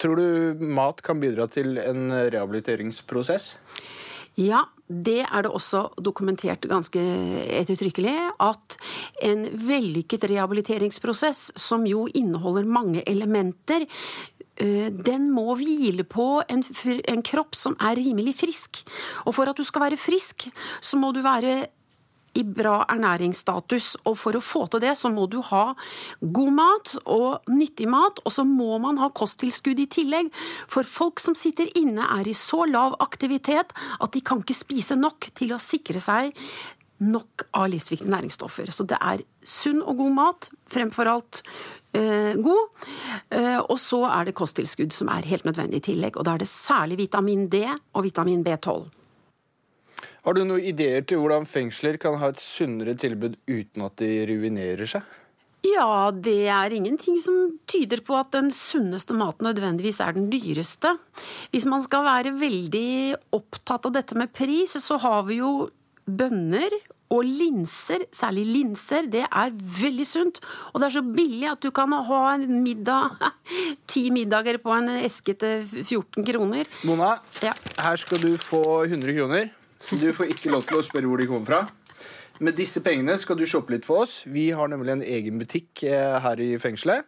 tror 0.00 0.18
du 0.18 0.64
mat 0.74 1.00
kan 1.04 1.20
bidra 1.22 1.46
til 1.52 1.78
en 1.78 2.08
rehabiliteringsprosess? 2.10 3.52
Ja, 4.40 4.64
det 4.88 5.22
er 5.24 5.44
det 5.44 5.52
også 5.52 5.86
dokumentert 6.04 6.66
ganske 6.68 7.00
ettertrykkelig 7.60 8.14
at 8.42 8.76
en 9.24 9.46
vellykket 9.56 10.26
rehabiliteringsprosess, 10.28 11.54
som 11.56 11.86
jo 11.88 12.04
inneholder 12.12 12.68
mange 12.68 13.04
elementer, 13.08 13.86
eh, 14.56 14.90
den 14.92 15.30
må 15.32 15.56
hvile 15.56 16.04
på 16.04 16.42
en, 16.48 16.64
en 17.08 17.24
kropp 17.24 17.56
som 17.56 17.78
er 17.80 17.96
rimelig 17.96 18.36
frisk. 18.42 18.84
Og 19.24 19.34
for 19.38 19.48
at 19.48 19.56
du 19.56 19.64
skal 19.64 19.88
være 19.88 20.00
frisk, 20.00 20.50
så 20.80 21.00
må 21.00 21.14
du 21.16 21.22
være 21.24 21.64
i 22.34 22.44
bra 22.44 22.82
ernæringsstatus. 22.92 23.94
Og 24.04 24.18
for 24.20 24.36
å 24.36 24.42
få 24.44 24.66
til 24.72 24.82
det, 24.84 24.94
så 24.98 25.10
må 25.12 25.26
du 25.30 25.40
ha 25.50 25.64
god 26.20 26.52
mat 26.58 26.94
og 27.04 27.50
nyttig 27.52 27.88
mat, 27.90 28.20
og 28.24 28.34
så 28.34 28.46
må 28.48 28.78
man 28.82 29.00
ha 29.02 29.10
kosttilskudd 29.14 29.82
i 29.82 29.88
tillegg. 29.90 30.30
For 30.70 30.86
folk 30.88 31.22
som 31.22 31.36
sitter 31.38 31.70
inne 31.78 32.06
er 32.18 32.28
i 32.28 32.36
så 32.38 32.64
lav 32.70 32.98
aktivitet 33.04 33.74
at 33.74 34.14
de 34.14 34.24
kan 34.24 34.42
ikke 34.42 34.56
spise 34.56 34.98
nok 34.98 35.30
til 35.38 35.54
å 35.54 35.62
sikre 35.62 36.02
seg 36.02 36.34
nok 37.04 37.46
av 37.58 37.68
livsviktige 37.72 38.12
næringsstoffer. 38.12 38.70
Så 38.72 38.86
det 38.88 38.98
er 39.02 39.24
sunn 39.44 39.82
og 39.82 39.98
god 39.98 40.14
mat, 40.16 40.50
fremfor 40.70 41.10
alt 41.10 41.42
eh, 41.96 42.34
god. 42.38 42.84
Eh, 43.34 43.60
og 43.60 43.78
så 43.82 44.04
er 44.10 44.28
det 44.28 44.36
kosttilskudd 44.38 44.94
som 44.94 45.10
er 45.12 45.28
helt 45.28 45.46
nødvendig 45.48 45.82
i 45.82 45.88
tillegg. 45.90 46.18
Og 46.18 46.26
da 46.26 46.36
er 46.36 46.44
det 46.44 46.50
særlig 46.50 47.02
vitamin 47.04 47.48
D 47.52 47.64
og 47.66 48.06
vitamin 48.06 48.44
B12. 48.46 49.03
Har 50.24 50.36
du 50.36 50.40
noen 50.48 50.64
ideer 50.64 51.04
til 51.04 51.20
hvordan 51.20 51.44
fengsler 51.48 51.98
kan 52.00 52.16
ha 52.20 52.30
et 52.32 52.40
sunnere 52.40 52.94
tilbud 52.96 53.36
uten 53.50 53.84
at 53.84 53.98
de 54.00 54.08
ruinerer 54.30 54.88
seg? 54.88 55.04
Ja, 55.64 56.10
det 56.12 56.46
er 56.52 56.72
ingenting 56.76 57.16
som 57.20 57.58
tyder 57.68 58.02
på 58.04 58.16
at 58.18 58.30
den 58.34 58.50
sunneste 58.52 59.16
maten 59.16 59.46
nødvendigvis 59.48 60.00
er 60.04 60.12
den 60.16 60.26
dyreste. 60.32 60.90
Hvis 61.52 61.64
man 61.68 61.80
skal 61.84 62.04
være 62.04 62.34
veldig 62.40 63.16
opptatt 63.36 63.88
av 63.88 63.94
dette 63.96 64.16
med 64.20 64.32
pris, 64.36 64.76
så 64.84 64.98
har 65.00 65.24
vi 65.28 65.38
jo 65.40 65.70
bønner 66.04 66.72
og 67.14 67.24
linser, 67.24 68.04
særlig 68.16 68.44
linser, 68.48 69.06
det 69.12 69.22
er 69.28 69.52
veldig 69.54 70.06
sunt. 70.08 70.40
Og 70.72 70.80
det 70.82 70.88
er 70.90 70.94
så 70.98 71.04
billig 71.04 71.48
at 71.52 71.64
du 71.64 71.70
kan 71.72 71.92
ha 71.92 72.20
en 72.34 72.60
middag, 72.64 73.16
ti 73.92 74.06
middager 74.12 74.58
på 74.60 74.72
en 74.76 74.88
eske 74.98 75.36
til 75.40 75.64
14 75.84 76.24
kroner. 76.28 76.68
Mona, 76.88 77.14
Ja. 77.44 77.52
her 77.84 78.00
skal 78.00 78.20
du 78.24 78.34
få 78.40 78.64
100 78.88 79.16
kroner. 79.20 79.52
Du 79.90 80.06
får 80.16 80.32
ikke 80.32 80.52
lov 80.52 80.64
til 80.68 80.80
å 80.80 80.84
spørre 80.84 81.10
hvor 81.10 81.20
de 81.20 81.26
kommer 81.30 81.50
fra. 81.50 81.62
Med 82.42 82.56
disse 82.58 82.80
pengene 82.82 83.14
skal 83.20 83.38
du 83.38 83.44
shoppe 83.46 83.74
litt 83.76 83.86
for 83.86 84.04
oss. 84.04 84.22
Vi 84.26 84.48
har 84.56 84.70
nemlig 84.72 84.96
en 84.96 85.04
egen 85.06 85.38
butikk 85.38 85.84
eh, 85.86 86.16
her 86.24 86.40
i 86.42 86.54
fengselet. 86.58 87.06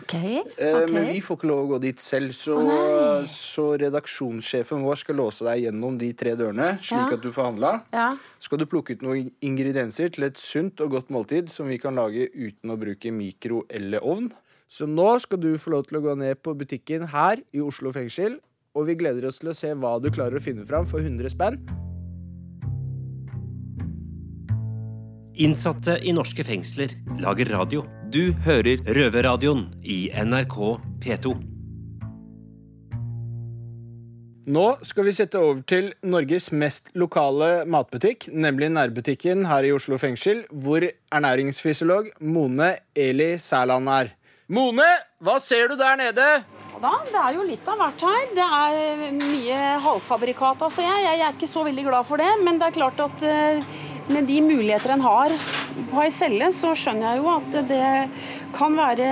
Okay, 0.00 0.38
okay. 0.40 0.86
Men 0.88 1.10
vi 1.12 1.20
får 1.20 1.36
ikke 1.36 1.48
lov 1.50 1.58
å 1.66 1.68
gå 1.74 1.78
dit 1.82 2.00
selv, 2.00 2.32
så, 2.32 2.54
oh, 2.56 3.26
så 3.28 3.66
redaksjonssjefen 3.82 4.80
vår 4.80 5.00
skal 5.02 5.18
låse 5.20 5.44
deg 5.44 5.66
gjennom 5.66 5.98
de 6.00 6.08
tre 6.16 6.32
dørene, 6.40 6.70
slik 6.80 7.12
Ja. 7.12 7.18
at 7.18 7.24
du 7.26 7.28
får 7.34 7.50
handla. 7.50 7.72
Ja. 7.92 8.06
Skal 8.40 8.62
du 8.62 8.66
plukke 8.70 8.96
ut 8.96 9.04
noen 9.04 9.28
ingredienser 9.44 10.08
til 10.14 10.24
et 10.30 10.40
sunt 10.40 10.80
og 10.80 10.96
godt 10.96 11.12
måltid 11.12 11.52
som 11.52 11.68
vi 11.68 11.76
kan 11.82 12.00
lage 12.00 12.30
uten 12.32 12.72
å 12.72 12.78
bruke 12.80 13.12
mikro 13.12 13.66
eller 13.68 14.00
ovn. 14.00 14.30
Så 14.70 14.88
nå 14.88 15.10
skal 15.20 15.42
du 15.42 15.52
få 15.58 15.74
lov 15.76 15.84
til 15.90 16.00
å 16.00 16.04
gå 16.08 16.16
ned 16.16 16.40
på 16.40 16.56
butikken 16.56 17.04
her 17.12 17.44
i 17.52 17.60
Oslo 17.60 17.92
fengsel, 17.92 18.38
og 18.72 18.86
vi 18.88 18.96
gleder 18.96 19.28
oss 19.28 19.42
til 19.42 19.50
å 19.52 19.56
se 19.58 19.74
hva 19.74 19.98
du 20.00 20.08
klarer 20.14 20.40
å 20.40 20.42
finne 20.42 20.64
fram 20.64 20.88
for 20.88 21.02
100 21.04 21.28
spenn. 21.36 21.60
Innsatte 25.40 25.94
i 26.04 26.12
norske 26.12 26.44
fengsler 26.44 26.90
lager 27.16 27.48
radio. 27.54 27.86
Du 28.12 28.34
hører 28.44 28.82
Røverradioen 28.84 29.70
i 29.80 30.10
NRK 30.12 30.56
P2. 31.00 31.32
Nå 34.52 34.66
skal 34.84 35.06
vi 35.08 35.14
sette 35.16 35.40
over 35.40 35.62
til 35.64 35.88
Norges 36.04 36.50
mest 36.52 36.92
lokale 36.92 37.64
matbutikk, 37.64 38.28
nemlig 38.36 38.68
nærbutikken 38.74 39.46
her 39.48 39.64
i 39.64 39.72
Oslo 39.72 39.96
fengsel, 40.02 40.42
hvor 40.52 40.84
ernæringsfysiolog 40.84 42.12
Mone 42.20 42.74
Eli 42.92 43.32
Sæland 43.40 43.88
er. 43.96 44.12
Mone, 44.52 44.88
hva 45.24 45.38
ser 45.40 45.72
du 45.72 45.78
der 45.80 45.96
nede? 46.02 46.26
Da, 46.80 46.90
det 47.04 47.16
er 47.20 47.34
jo 47.36 47.42
litt 47.44 47.66
av 47.68 47.80
hvert 47.80 48.02
her. 48.08 48.28
Det 48.36 48.44
er 48.44 49.16
mye 49.16 49.56
halvfabrikat, 49.84 50.62
ser 50.72 50.86
jeg. 50.88 51.02
Jeg 51.06 51.24
er 51.26 51.34
ikke 51.36 51.48
så 51.48 51.64
veldig 51.64 51.86
glad 51.88 52.08
for 52.08 52.20
det, 52.20 52.28
men 52.44 52.60
det 52.60 52.70
er 52.70 52.76
klart 52.76 53.02
at 53.04 53.24
eh, 53.28 53.74
med 54.10 54.26
de 54.28 54.40
muligheter 54.42 54.94
en 54.94 55.04
har 55.04 55.34
på 55.90 56.02
ei 56.02 56.10
celle, 56.14 56.50
så 56.54 56.74
skjønner 56.76 57.12
jeg 57.14 57.22
jo 57.22 57.30
at 57.32 57.56
det 57.70 57.90
kan 58.56 58.76
være 58.76 59.08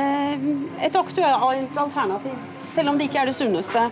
et 0.85 0.99
aktuelt 0.99 1.79
alternativ. 1.79 2.37
Selv 2.69 2.93
om 2.93 2.99
det 2.99 3.09
ikke 3.09 3.23
er 3.23 3.31
det 3.31 3.39
sunneste. 3.39 3.89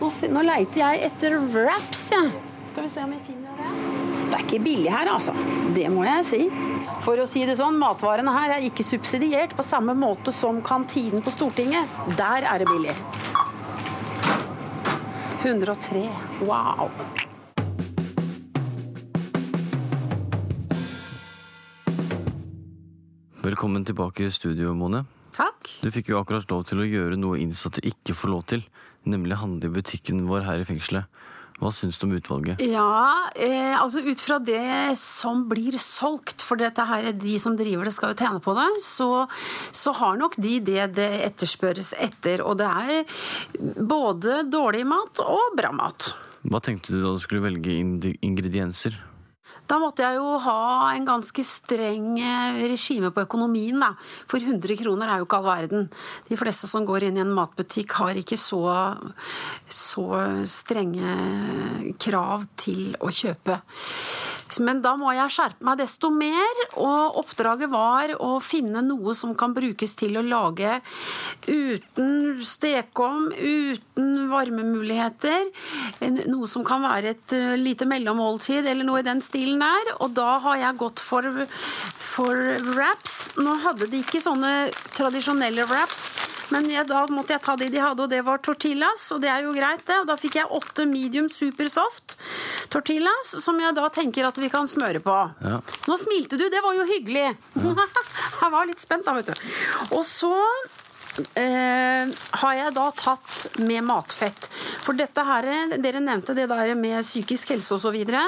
Nå, 0.00 0.08
nå 0.32 0.44
leiter 0.46 0.82
jeg 0.82 1.02
etter 1.10 1.36
wraps, 1.52 2.06
jeg. 2.14 2.30
Skal 2.70 2.86
vi 2.86 2.90
se 2.92 3.02
om 3.04 3.14
vi 3.14 3.18
finner 3.26 3.56
det. 3.58 3.70
Det 4.30 4.36
er 4.38 4.44
ikke 4.44 4.60
billig 4.62 4.92
her, 4.94 5.10
altså. 5.10 5.34
Det 5.74 5.88
må 5.92 6.04
jeg 6.06 6.26
si. 6.28 6.42
For 7.04 7.18
å 7.18 7.26
si 7.28 7.42
det 7.48 7.56
sånn, 7.58 7.78
matvarene 7.80 8.34
her 8.36 8.54
er 8.56 8.66
ikke 8.68 8.86
subsidiert 8.86 9.56
på 9.58 9.66
samme 9.66 9.96
måte 9.98 10.34
som 10.34 10.60
kantinen 10.64 11.24
på 11.24 11.34
Stortinget. 11.34 11.98
Der 12.18 12.46
er 12.46 12.62
det 12.62 12.70
billig. 12.70 12.94
103. 15.42 16.06
Wow. 16.44 16.90
Velkommen 23.60 23.84
tilbake 23.84 24.24
i 24.24 24.30
studio, 24.32 24.70
Mone. 24.72 25.02
Takk. 25.36 25.68
Du 25.82 25.90
fikk 25.92 26.06
jo 26.08 26.16
akkurat 26.16 26.48
lov 26.48 26.62
til 26.64 26.80
å 26.80 26.84
gjøre 26.88 27.18
noe 27.20 27.36
innsatte 27.42 27.82
ikke 27.84 28.14
får 28.16 28.30
lov 28.32 28.44
til, 28.48 28.62
nemlig 29.04 29.36
handle 29.36 29.68
i 29.68 29.74
butikken 29.74 30.22
vår 30.30 30.46
her 30.46 30.62
i 30.62 30.64
fengselet. 30.64 31.20
Hva 31.60 31.68
syns 31.76 32.00
du 32.00 32.06
om 32.06 32.14
utvalget? 32.16 32.62
Ja, 32.64 33.28
eh, 33.36 33.74
altså 33.76 34.00
ut 34.00 34.22
fra 34.24 34.38
det 34.40 34.96
som 34.96 35.42
blir 35.50 35.76
solgt, 35.76 36.40
for 36.40 36.56
dette 36.56 36.88
her 36.88 37.10
er 37.10 37.18
de 37.20 37.34
som 37.36 37.52
driver 37.60 37.84
det, 37.84 37.92
skal 37.98 38.14
jo 38.14 38.18
tjene 38.22 38.40
på 38.40 38.56
det, 38.56 38.64
så, 38.80 39.10
så 39.76 39.92
har 40.00 40.16
nok 40.16 40.40
de 40.40 40.56
det 40.64 40.88
det 40.96 41.10
etterspørres 41.28 41.92
etter. 42.00 42.40
Og 42.40 42.56
det 42.62 42.72
er 42.72 43.76
både 43.76 44.40
dårlig 44.48 44.86
mat 44.88 45.20
og 45.20 45.52
bra 45.60 45.76
mat. 45.76 46.14
Hva 46.48 46.64
tenkte 46.64 46.96
du 46.96 47.04
da 47.04 47.12
du 47.12 47.20
skulle 47.20 47.44
velge 47.44 47.76
ingredienser? 47.76 48.96
Da 49.70 49.78
måtte 49.78 50.02
jeg 50.02 50.18
jo 50.18 50.34
ha 50.42 50.90
en 50.96 51.06
ganske 51.06 51.44
streng 51.46 52.16
eh, 52.18 52.60
regime 52.70 53.12
på 53.14 53.24
økonomien, 53.26 53.78
da. 53.82 53.92
For 54.30 54.42
100 54.42 54.78
kroner 54.80 55.10
er 55.10 55.20
jo 55.20 55.28
ikke 55.28 55.38
all 55.38 55.48
verden. 55.48 55.86
De 56.28 56.38
fleste 56.40 56.70
som 56.70 56.86
går 56.88 57.08
inn 57.08 57.20
i 57.20 57.24
en 57.24 57.34
matbutikk, 57.36 57.94
har 58.00 58.18
ikke 58.18 58.38
så, 58.40 58.64
så 59.70 60.08
strenge 60.48 61.94
krav 62.02 62.48
til 62.58 62.94
å 62.98 63.12
kjøpe. 63.14 63.60
Men 64.58 64.80
da 64.82 64.96
må 64.98 65.12
jeg 65.14 65.30
skjerpe 65.30 65.66
meg 65.66 65.78
desto 65.80 66.10
mer, 66.10 66.62
og 66.80 67.20
oppdraget 67.22 67.70
var 67.70 68.14
å 68.18 68.32
finne 68.42 68.82
noe 68.82 69.14
som 69.16 69.34
kan 69.38 69.54
brukes 69.54 69.94
til 70.00 70.18
å 70.18 70.24
lage 70.26 70.80
uten 71.46 72.40
stekeovn, 72.44 73.30
uten 73.36 74.10
varmemuligheter. 74.32 75.50
Noe 76.32 76.50
som 76.50 76.66
kan 76.66 76.82
være 76.84 77.14
et 77.14 77.36
eh, 77.36 77.54
lite 77.60 77.86
mellommåltid, 77.88 78.66
eller 78.66 78.86
noe 78.86 79.04
i 79.04 79.06
den 79.06 79.22
stilen 79.24 79.62
der. 79.62 79.94
Og 80.00 80.16
da 80.16 80.34
har 80.46 80.60
jeg 80.64 80.80
gått 80.80 81.02
for, 81.04 81.26
for 82.00 82.42
wraps. 82.72 83.20
Nå 83.40 83.54
hadde 83.64 83.90
de 83.92 84.02
ikke 84.02 84.22
sånne 84.22 84.70
tradisjonelle 84.96 85.68
wraps. 85.70 86.29
Men 86.54 86.68
jeg, 86.70 86.86
da 86.90 87.04
måtte 87.10 87.34
jeg 87.36 87.44
ta 87.44 87.56
de 87.58 87.68
de 87.70 87.82
hadde, 87.82 88.04
og 88.04 88.10
det 88.12 88.20
var 88.26 88.42
tortillas. 88.44 89.06
Og 89.14 89.22
det 89.22 89.30
er 89.32 89.44
jo 89.46 89.54
greit, 89.56 89.84
det. 89.86 90.00
Og 90.02 90.08
da 90.10 90.16
fikk 90.20 90.40
jeg 90.40 90.50
åtte 90.60 90.86
medium 90.90 91.30
super 91.32 91.70
soft 91.70 92.16
tortillas, 92.72 93.34
som 93.42 93.58
jeg 93.60 93.76
da 93.76 93.88
tenker 93.94 94.28
at 94.28 94.38
vi 94.40 94.50
kan 94.52 94.68
smøre 94.70 95.02
på. 95.04 95.16
Ja. 95.44 95.60
Nå 95.88 95.98
smilte 96.00 96.38
du, 96.40 96.46
det 96.52 96.62
var 96.64 96.76
jo 96.76 96.86
hyggelig. 96.88 97.30
jeg 98.42 98.54
var 98.54 98.68
litt 98.68 98.82
spent 98.82 99.06
da, 99.06 99.16
vet 99.18 99.32
du. 99.32 99.50
Og 99.96 100.04
så 100.06 100.32
eh, 101.38 102.10
har 102.42 102.56
jeg 102.58 102.74
da 102.76 102.86
tatt 102.96 103.60
med 103.62 103.84
matfett. 103.86 104.48
For 104.84 104.98
dette 104.98 105.24
her, 105.26 105.50
dere 105.82 106.02
nevnte 106.02 106.36
det 106.36 106.48
der 106.50 106.74
med 106.78 107.02
psykisk 107.06 107.54
helse 107.54 107.80
videre. 107.94 108.22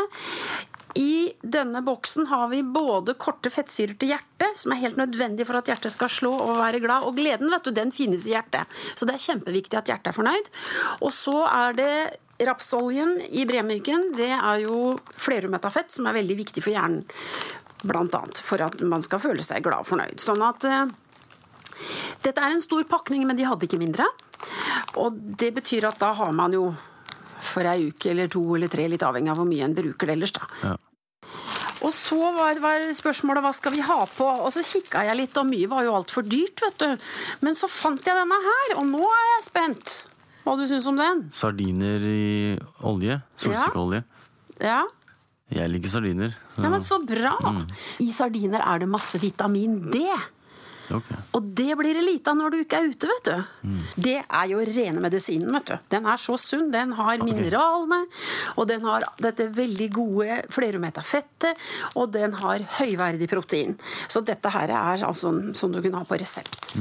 I 0.98 1.32
denne 1.42 1.80
boksen 1.82 2.26
har 2.26 2.48
vi 2.48 2.62
både 2.62 3.14
korte 3.20 3.50
fettsyrer 3.52 3.94
til 3.96 4.12
hjertet, 4.12 4.58
som 4.60 4.74
er 4.74 4.82
helt 4.82 4.98
nødvendig 5.00 5.46
for 5.48 5.60
at 5.60 5.70
hjertet 5.70 5.94
skal 5.94 6.10
slå 6.12 6.32
og 6.34 6.58
være 6.58 6.82
glad. 6.84 7.06
Og 7.08 7.16
gleden, 7.16 7.48
vet 7.52 7.64
du, 7.64 7.72
den 7.76 7.92
finnes 7.94 8.26
i 8.28 8.34
hjertet. 8.34 8.68
Så 8.94 9.08
det 9.08 9.16
er 9.16 9.24
kjempeviktig 9.24 9.78
at 9.80 9.88
hjertet 9.88 10.12
er 10.12 10.18
fornøyd. 10.18 10.52
Og 11.00 11.14
så 11.16 11.38
er 11.48 11.78
det 11.78 11.94
rapsoljen 12.46 13.16
i 13.30 13.46
bremyken. 13.48 14.10
Det 14.18 14.32
er 14.34 14.64
jo 14.66 14.96
flerumetta-fett, 15.16 15.92
som 15.94 16.08
er 16.08 16.18
veldig 16.20 16.38
viktig 16.42 16.64
for 16.64 16.74
hjernen. 16.74 17.06
Blant 17.82 18.14
annet 18.14 18.38
for 18.38 18.62
at 18.62 18.78
man 18.86 19.02
skal 19.02 19.22
føle 19.22 19.42
seg 19.46 19.64
glad 19.64 19.82
og 19.82 19.88
fornøyd. 19.88 20.20
Sånn 20.22 20.44
at 20.46 20.66
eh, 20.68 20.92
dette 22.22 22.38
er 22.38 22.52
en 22.52 22.62
stor 22.62 22.84
pakning, 22.90 23.24
men 23.26 23.38
de 23.38 23.48
hadde 23.48 23.66
ikke 23.66 23.80
mindre. 23.80 24.06
Og 25.00 25.16
det 25.40 25.54
betyr 25.56 25.88
at 25.88 26.00
da 26.02 26.12
har 26.18 26.34
man 26.36 26.54
jo 26.54 26.68
for 27.42 27.66
ei 27.68 27.90
uke 27.90 28.12
eller 28.12 28.30
to 28.32 28.42
eller 28.56 28.70
tre, 28.72 28.86
litt 28.90 29.04
avhengig 29.06 29.32
av 29.32 29.40
hvor 29.40 29.48
mye 29.48 29.66
en 29.66 29.76
bruker 29.76 30.08
det 30.10 30.16
ellers, 30.16 30.34
da. 30.38 30.48
Ja. 30.62 30.76
Og 31.82 31.90
så 31.94 32.18
var, 32.36 32.58
var 32.62 32.84
spørsmålet 32.94 33.42
hva 33.42 33.50
skal 33.56 33.74
vi 33.74 33.82
ha 33.82 33.98
på, 34.06 34.26
og 34.26 34.50
så 34.54 34.62
kikka 34.66 35.02
jeg 35.08 35.18
litt, 35.18 35.36
og 35.40 35.48
mye 35.50 35.70
var 35.70 35.86
jo 35.86 35.96
altfor 35.98 36.26
dyrt, 36.26 36.62
vet 36.62 36.78
du. 36.78 37.06
Men 37.42 37.58
så 37.58 37.66
fant 37.70 38.06
jeg 38.06 38.18
denne 38.18 38.38
her, 38.46 38.74
og 38.78 38.86
nå 38.86 39.02
er 39.02 39.24
jeg 39.32 39.46
spent. 39.48 39.94
Hva 40.42 40.56
du 40.58 40.64
syns 40.70 40.86
om 40.90 40.98
den? 40.98 41.24
Sardiner 41.34 42.02
i 42.06 42.58
olje? 42.86 43.18
Solsikkeolje? 43.38 44.02
Ja? 44.62 44.82
Jeg 45.52 45.68
liker 45.68 45.92
sardiner. 45.92 46.36
Så. 46.54 46.62
ja, 46.64 46.70
men 46.70 46.84
så 46.84 46.98
bra! 47.04 47.34
I 48.02 48.08
sardiner 48.14 48.62
er 48.64 48.82
det 48.82 48.88
masse 48.90 49.18
vitamin 49.22 49.80
D. 49.92 50.04
ok. 50.98 51.10
Og 51.38 51.50
det 51.58 51.76
blir 51.78 51.96
det 51.96 52.04
lite 52.06 52.32
av 52.32 52.38
når 52.38 52.54
du 52.54 52.58
ikke 52.62 52.80
er 52.80 52.90
ute, 52.92 53.08
vet 53.10 53.28
du. 53.28 53.76
Det 53.96 54.18
er 54.22 54.50
jo 54.50 54.62
rene 54.66 55.02
medisinen, 55.02 55.52
vet 55.56 55.72
du. 55.72 55.76
Den 55.94 56.08
er 56.08 56.20
så 56.20 56.36
sunn. 56.40 56.70
Den 56.72 56.94
har 56.98 57.22
mineralene, 57.24 58.02
og 58.56 58.68
den 58.70 58.84
har 58.88 59.06
dette 59.22 59.48
veldig 59.54 59.88
gode 59.94 60.38
flerumetta 60.52 61.04
fettet, 61.04 61.58
og 61.98 62.12
den 62.14 62.36
har 62.40 62.64
høyverdig 62.78 63.28
protein. 63.30 63.76
Så 64.08 64.22
dette 64.26 64.52
her 64.52 64.72
er 64.72 65.06
altså 65.06 65.32
som 65.56 65.72
du 65.72 65.80
kunne 65.80 66.00
ha 66.00 66.08
på 66.08 66.18
resept. 66.20 66.72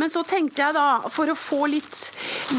Men 0.00 0.10
så 0.12 0.22
tenkte 0.26 0.62
jeg 0.62 0.76
da, 0.76 0.86
for 1.12 1.30
å 1.30 1.38
få 1.38 1.66
litt 1.70 2.00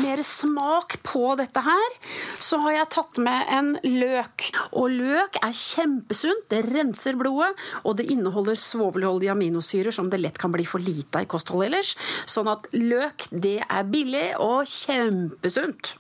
mer 0.04 0.22
smak 0.26 1.00
på 1.08 1.36
dette 1.40 1.62
her, 1.64 1.98
så 2.40 2.60
har 2.66 2.80
jeg 2.80 2.92
tatt 2.96 3.20
med 3.24 3.54
en 3.54 3.74
løk. 3.84 4.48
Og 4.78 4.92
løk 4.94 5.40
er 5.44 5.56
kjempesunt, 5.56 6.48
det 6.52 6.64
renser 6.68 7.18
blodet, 7.20 7.54
og 7.84 7.98
det 8.00 8.08
inneholder 8.14 8.58
svovelholdige 8.60 9.34
aminosyrer 9.34 9.94
som 9.96 10.12
det 10.12 10.22
lett 10.22 10.40
kan 10.42 10.54
bli 10.54 10.66
for 10.68 10.84
lite 10.84 10.97
av 11.16 11.26
i 11.26 11.30
kosthold 11.30 11.68
ellers. 11.68 11.96
Sånn 12.30 12.50
at 12.52 12.68
løk, 12.74 13.28
det 13.32 13.60
er 13.68 13.88
billig 13.92 14.30
og 14.44 14.66
kjempesunt. 14.70 15.96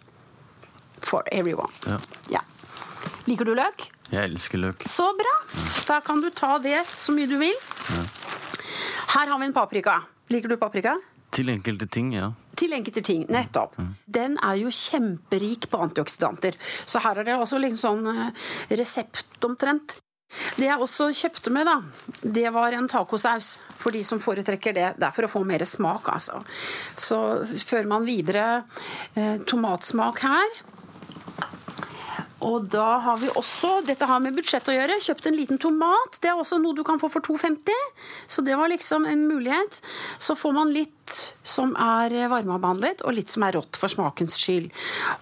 For 1.04 1.28
everyone. 1.32 1.72
Ja. 1.86 2.00
Ja. 2.34 2.42
Liker 3.28 3.46
du 3.46 3.54
løk? 3.58 3.90
Jeg 4.10 4.24
elsker 4.24 4.62
løk. 4.64 4.88
Så 4.88 5.06
bra. 5.20 5.36
Da 5.88 6.00
kan 6.06 6.22
du 6.24 6.30
ta 6.32 6.58
det 6.64 6.80
så 6.88 7.14
mye 7.16 7.28
du 7.30 7.38
vil. 7.42 7.56
Her 9.14 9.30
har 9.30 9.40
vi 9.40 9.48
en 9.50 9.56
paprika. 9.56 10.02
Liker 10.32 10.52
du 10.52 10.58
paprika? 10.60 10.96
Til 11.32 11.52
enkelte 11.52 11.88
ting, 11.92 12.14
ja. 12.16 12.32
Til 12.58 12.74
enkelte 12.74 13.04
ting. 13.06 13.26
Nettopp. 13.30 13.76
Den 14.10 14.40
er 14.44 14.58
jo 14.62 14.72
kjemperik 14.74 15.68
på 15.70 15.82
antioksidanter. 15.86 16.58
Så 16.88 17.04
her 17.04 17.20
er 17.20 17.28
det 17.28 17.36
også 17.38 17.60
liksom 17.62 18.02
sånn 18.02 18.12
eh, 18.16 18.48
resept 18.80 19.46
omtrent. 19.46 20.00
Det 20.58 20.68
jeg 20.68 20.82
også 20.82 21.10
kjøpte 21.16 21.52
med, 21.54 21.70
da, 21.70 21.78
det 22.22 22.50
var 22.54 22.76
en 22.76 22.90
tacosaus. 22.92 23.58
For 23.78 23.96
de 23.96 24.02
som 24.04 24.20
foretrekker 24.20 24.76
det. 24.76 24.88
Det 24.98 25.08
er 25.08 25.13
for 25.16 25.28
å 25.28 25.32
få 25.32 25.44
mer 25.48 25.63
smak, 25.70 26.10
altså. 26.12 26.42
Så 27.00 27.20
fører 27.62 27.88
man 27.88 28.08
videre 28.08 28.48
eh, 29.16 29.38
tomatsmak 29.48 30.24
her. 30.26 30.58
Og 32.45 32.67
da 32.69 33.00
har 33.02 33.17
vi 33.17 33.30
også, 33.34 33.80
dette 33.88 34.06
har 34.06 34.21
med 34.21 34.36
budsjett 34.38 34.67
å 34.69 34.76
gjøre, 34.76 35.00
kjøpt 35.02 35.30
en 35.30 35.38
liten 35.38 35.60
tomat. 35.62 36.19
Det 36.21 36.30
er 36.30 36.38
også 36.38 36.60
noe 36.62 36.78
du 36.78 36.84
kan 36.86 37.00
få 37.02 37.10
for 37.10 37.26
2,50. 37.26 37.73
Så 38.30 38.43
det 38.45 38.58
var 38.60 38.69
liksom 38.69 39.08
en 39.10 39.23
mulighet. 39.30 39.80
Så 40.21 40.36
får 40.38 40.54
man 40.54 40.73
litt 40.73 40.93
som 41.47 41.71
er 41.80 42.13
varmebehandlet, 42.30 43.02
og 43.08 43.15
litt 43.17 43.32
som 43.34 43.45
er 43.47 43.56
rått 43.58 43.80
for 43.80 43.89
smakens 43.89 44.38
skyld. 44.38 44.67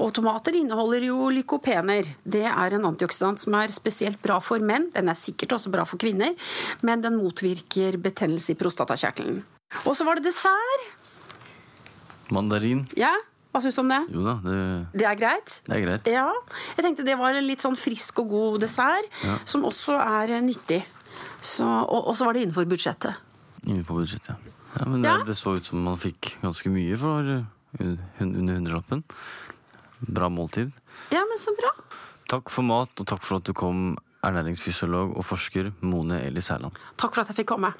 Og 0.03 0.11
tomater 0.17 0.57
inneholder 0.59 1.07
jo 1.07 1.29
lykopener. 1.31 2.09
Det 2.23 2.43
er 2.49 2.75
en 2.75 2.89
antioksidant 2.91 3.39
som 3.39 3.55
er 3.61 3.71
spesielt 3.71 4.19
bra 4.23 4.41
for 4.43 4.59
menn. 4.59 4.89
Den 4.95 5.11
er 5.11 5.19
sikkert 5.19 5.55
også 5.55 5.71
bra 5.71 5.85
for 5.87 6.01
kvinner, 6.01 6.35
men 6.83 7.05
den 7.05 7.19
motvirker 7.21 7.99
betennelse 8.01 8.51
i 8.51 8.59
prostatakjertelen. 8.59 9.39
Og 9.85 9.95
så 9.95 10.07
var 10.07 10.19
det 10.19 10.27
dessert. 10.27 10.91
Mandarin. 12.33 12.83
Ja, 12.97 13.13
hva 13.55 13.61
syns 13.63 13.77
du 13.79 13.81
om 13.85 13.91
det? 13.93 14.01
Jo 14.11 14.25
da, 14.25 14.33
det, 14.43 14.57
Det 14.99 15.07
er 15.07 15.15
greit? 15.19 15.53
det 15.65 15.77
er 15.77 15.83
greit. 15.85 16.09
Ja. 16.11 16.27
Jeg 16.75 16.85
tenkte 16.89 17.05
det 17.07 17.15
var 17.19 17.37
en 17.39 17.47
litt 17.47 17.63
sånn 17.63 17.77
frisk 17.79 18.19
og 18.25 18.33
god 18.33 18.59
dessert, 18.65 19.07
Ja. 19.23 19.37
som 19.47 19.63
også 19.67 19.95
er 19.95 20.35
eh, 20.35 20.43
nyttig. 20.43 20.81
Så, 21.39 21.63
og, 21.65 22.09
og 22.11 22.17
så 22.17 22.27
var 22.27 22.35
det 22.35 22.43
innenfor 22.43 22.67
budsjettet. 22.67 23.15
Innenfor 23.63 24.01
budsjettet, 24.01 24.33
ja. 24.33 24.53
ja 24.81 24.87
men. 24.89 25.01
Det, 25.05 25.15
det 25.29 25.37
så 25.39 25.55
ut 25.55 25.65
som 25.71 25.79
man 25.85 25.97
fikk 26.01 26.35
ganske 26.43 26.71
mye 26.73 26.97
for 26.99 27.31
uh, 27.31 27.45
under 27.79 28.57
hundrelappen. 28.59 29.03
Bra 30.05 30.27
måltid. 30.29 30.73
Ja, 31.13 31.23
men 31.23 31.39
så 31.39 31.53
bra. 31.55 31.71
Takk 32.29 32.49
for 32.51 32.65
mat, 32.67 32.91
og 32.99 33.07
takk 33.07 33.23
for 33.23 33.39
at 33.39 33.47
du 33.47 33.53
kom, 33.55 33.93
ernæringsfysiolog 34.25 35.15
og 35.15 35.25
forsker 35.25 35.69
Mone 35.85 36.19
Eli 36.25 36.41
Særland. 36.41 36.75
Takk 36.97 37.13
for 37.13 37.21
at 37.23 37.29
jeg 37.31 37.43
fikk 37.43 37.53
komme. 37.55 37.71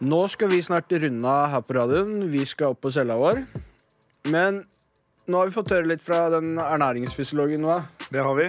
Nå 0.00 0.18
skal 0.32 0.48
vi 0.48 0.62
snart 0.64 0.88
runde 0.96 1.28
av 1.28 1.50
her 1.52 1.60
på 1.60 1.74
radioen. 1.76 2.22
Vi 2.32 2.40
skal 2.48 2.72
opp 2.72 2.78
på 2.86 2.92
cella 2.94 3.18
vår. 3.20 3.42
Men 4.32 4.62
nå 5.28 5.36
har 5.36 5.50
vi 5.50 5.52
fått 5.52 5.74
høre 5.74 5.90
litt 5.90 6.00
fra 6.00 6.22
den 6.32 6.54
ernæringsfysiologen. 6.56 7.66
Hva? 7.68 7.82
Det 8.08 8.24
har 8.24 8.38
vi. 8.38 8.46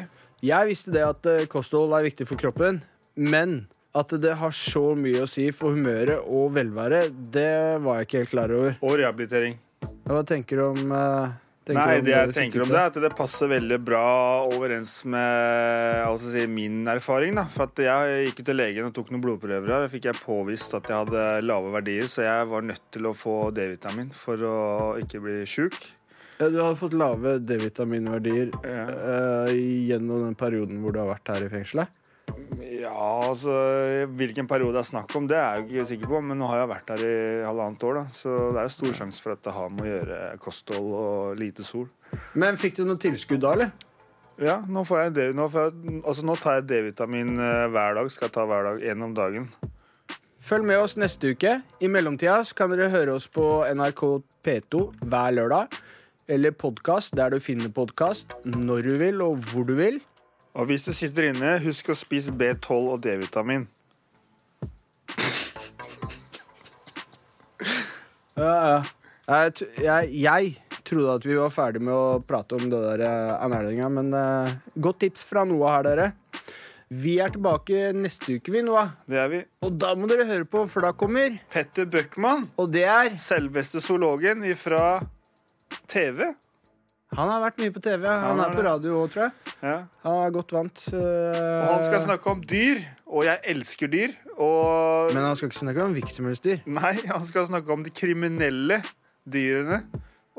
Jeg 0.47 0.69
visste 0.69 0.93
det 0.95 1.03
at 1.03 1.27
eh, 1.27 1.43
kosthold 1.51 1.91
er 1.97 2.07
viktig 2.07 2.25
for 2.29 2.39
kroppen, 2.39 2.79
men 3.19 3.65
at 3.91 4.15
det 4.23 4.37
har 4.39 4.55
så 4.55 4.93
mye 4.95 5.25
å 5.25 5.29
si 5.29 5.49
for 5.51 5.75
humøret 5.75 6.23
og 6.23 6.55
velværet, 6.55 7.11
det 7.35 7.83
var 7.83 7.99
jeg 7.99 8.07
ikke 8.07 8.21
helt 8.23 8.31
klar 8.31 8.55
over. 8.55 8.79
Og 8.79 8.95
rehabilitering. 9.03 9.59
Hva 10.07 10.23
tenker 10.27 10.61
du 10.61 10.65
om 10.69 10.95
eh, 10.95 11.35
tenker 11.67 11.80
Nei, 11.80 12.02
det 12.06 12.13
jeg 12.13 12.34
tenker 12.36 12.63
om 12.63 12.71
det, 12.71 12.78
er 12.80 12.89
at 12.89 13.00
det 13.04 13.12
passer 13.17 13.50
veldig 13.52 13.78
bra 13.86 14.04
overens 14.50 14.93
med 15.06 16.02
altså, 16.08 16.32
si, 16.34 16.45
min 16.50 16.82
erfaring. 16.89 17.38
Da. 17.38 17.45
For 17.52 17.67
at 17.69 17.82
jeg 17.86 18.28
gikk 18.28 18.41
jo 18.41 18.47
til 18.50 18.60
legen 18.60 18.88
og 18.89 18.93
tok 18.97 19.12
noen 19.13 19.24
blodprøver. 19.24 19.69
Der 19.69 19.89
fikk 19.93 20.10
jeg 20.10 20.21
påvist 20.24 20.74
at 20.78 20.89
jeg 20.89 21.06
hadde 21.06 21.26
lave 21.45 21.74
verdier, 21.76 22.10
så 22.12 22.26
jeg 22.26 22.52
var 22.52 22.65
nødt 22.67 22.86
til 22.95 23.10
å 23.10 23.15
få 23.17 23.36
D-vitamin 23.56 24.13
for 24.15 24.45
å 24.47 24.60
ikke 25.02 25.21
bli 25.24 25.41
sjuk. 25.50 25.78
Ja, 26.41 26.50
Du 26.50 26.58
har 26.63 26.74
fått 26.80 26.95
lave 26.97 27.38
D-vitaminverdier 27.39 28.50
Ja. 28.65 28.86
uh, 28.89 29.52
gjennom 29.54 30.24
den 30.26 30.38
perioden 30.39 30.82
hvor 30.82 30.95
du 30.95 31.04
har 31.04 31.12
vært 31.13 31.30
her 31.36 31.45
i 31.45 31.52
fengselet. 31.54 32.00
Ja, 32.81 32.93
altså 33.27 33.53
Hvilken 34.17 34.47
periode 34.49 34.73
det 34.79 34.81
er 34.81 34.89
snakk 34.89 35.13
om, 35.17 35.27
det 35.29 35.37
er 35.37 35.59
jeg 35.59 35.67
ikke 35.67 35.87
sikker 35.91 36.11
på. 36.15 36.21
Men 36.25 36.39
nå 36.41 36.49
har 36.49 36.63
jeg 36.63 36.71
vært 36.71 36.91
her 36.95 37.05
i 37.05 37.15
halvannet 37.45 37.85
år, 37.87 38.01
da. 38.01 38.03
Så 38.15 38.35
det 38.55 38.63
er 38.63 38.73
stor 38.73 38.97
sjanse 39.01 39.21
for 39.23 39.35
at 39.35 39.43
det 39.45 39.55
har 39.55 39.71
med 39.73 39.85
å 39.85 39.91
gjøre 39.91 40.19
kosthold 40.41 40.91
og 40.97 41.39
lite 41.39 41.65
sol. 41.67 41.87
Men 42.33 42.59
fikk 42.59 42.79
du 42.79 42.85
noe 42.87 43.01
tilskudd 43.01 43.43
da, 43.43 43.55
eller? 43.57 43.87
Ja, 44.41 44.61
nå, 44.65 44.81
får 44.87 45.03
jeg 45.03 45.35
nå, 45.37 45.45
får 45.51 45.67
jeg, 45.67 45.99
altså, 45.99 46.25
nå 46.25 46.37
tar 46.39 46.57
jeg 46.57 46.69
D-vitamin 46.71 47.35
eh, 47.37 47.67
hver 47.69 47.99
dag. 47.99 48.09
Skal 48.13 48.29
jeg 48.29 48.35
ta 48.39 48.47
hver 48.49 48.71
dag, 48.71 48.83
én 48.89 49.05
om 49.05 49.13
dagen. 49.17 49.49
Følg 50.41 50.65
med 50.67 50.81
oss 50.81 50.97
neste 50.97 51.35
uke. 51.35 51.59
I 51.83 51.89
mellomtida 51.91 52.39
kan 52.57 52.71
dere 52.73 52.89
høre 52.91 53.13
oss 53.19 53.27
på 53.29 53.61
NRK 53.75 54.01
P2 54.41 54.85
hver 55.05 55.35
lørdag. 55.37 55.77
Eller 56.31 56.55
podkast 56.55 57.13
der 57.19 57.33
du 57.33 57.43
finner 57.43 57.69
podkast 57.75 58.33
når 58.47 58.87
du 58.87 58.93
vil 59.01 59.21
og 59.25 59.43
hvor 59.51 59.67
du 59.67 59.75
vil. 59.77 59.99
Og 60.51 60.67
hvis 60.67 60.83
du 60.83 60.91
sitter 60.95 61.29
inne, 61.29 61.55
husk 61.63 61.93
å 61.93 61.95
spise 61.95 62.33
B12 62.35 62.89
og 62.95 62.99
D-vitamin. 63.03 63.67
Ja, 68.35 68.51
ja. 68.51 68.81
Jeg, 69.31 69.67
jeg, 69.79 70.09
jeg 70.25 70.81
trodde 70.83 71.13
at 71.15 71.25
vi 71.27 71.37
var 71.39 71.53
ferdig 71.53 71.83
med 71.85 71.93
å 71.95 72.19
prate 72.25 72.57
om 72.57 72.65
det 72.71 72.79
der 72.83 73.03
eh, 73.05 73.43
ernæringa, 73.45 73.87
men 73.95 74.11
uh, 74.11 74.49
godt 74.75 75.03
tips 75.05 75.23
fra 75.29 75.45
Noah 75.47 75.77
her, 75.77 75.87
dere. 75.87 76.07
Vi 76.91 77.13
er 77.23 77.31
tilbake 77.31 77.93
neste 77.95 78.35
uke, 78.35 78.51
vi, 78.51 78.63
Noah. 78.67 78.91
Det 79.07 79.21
er 79.21 79.29
vi. 79.31 79.39
Og 79.63 79.77
da 79.79 79.93
må 79.95 80.09
dere 80.11 80.27
høre 80.27 80.47
på, 80.51 80.65
for 80.67 80.83
da 80.83 80.91
kommer 80.91 81.37
Petter 81.53 81.87
Bøckmann, 81.87 82.49
Og 82.59 82.73
det 82.73 82.83
er 82.91 83.15
selveste 83.21 83.79
zoologen 83.83 84.43
fra 84.59 84.99
TV. 85.87 86.25
Han 87.17 87.28
har 87.28 87.41
vært 87.43 87.58
mye 87.60 87.71
på 87.76 87.82
TV. 87.84 88.06
Han 88.08 88.21
Han 88.24 88.39
er 88.39 88.54
på 88.56 88.63
radio 88.63 89.02
òg, 89.02 89.10
tror 89.12 89.26
jeg. 89.26 89.56
Ja. 89.60 89.74
Han 90.06 90.19
er 90.21 90.32
godt 90.32 90.54
vant. 90.56 90.84
Uh... 90.93 91.02
Og 91.02 91.65
han 91.67 91.84
skal 91.84 92.04
snakke 92.06 92.32
om 92.32 92.43
dyr, 92.47 92.80
og 93.04 93.26
jeg 93.28 93.41
elsker 93.52 93.91
dyr. 93.91 94.13
Og 94.38 95.12
Men 95.12 95.28
han 95.28 95.36
skal 95.36 95.52
ikke 95.52 95.60
snakke 95.60 95.84
om 95.84 95.97
hvilket 95.97 96.15
som 96.15 96.30
helst 96.30 96.47
dyr. 96.47 96.62
Nei, 96.71 96.93
han 97.10 97.26
skal 97.28 97.50
snakke 97.50 97.76
om 97.76 97.84
de 97.84 97.91
kriminelle 97.91 98.80
dyrene. 99.28 99.82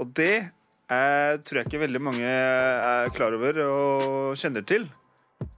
Og 0.01 0.15
det 0.17 0.49
er, 0.89 1.37
tror 1.45 1.61
jeg 1.61 1.69
ikke 1.69 1.83
veldig 1.85 2.03
mange 2.09 2.25
er 2.25 3.13
klar 3.13 3.37
over 3.37 3.61
og 3.67 4.41
kjenner 4.41 4.65
til. 4.65 4.89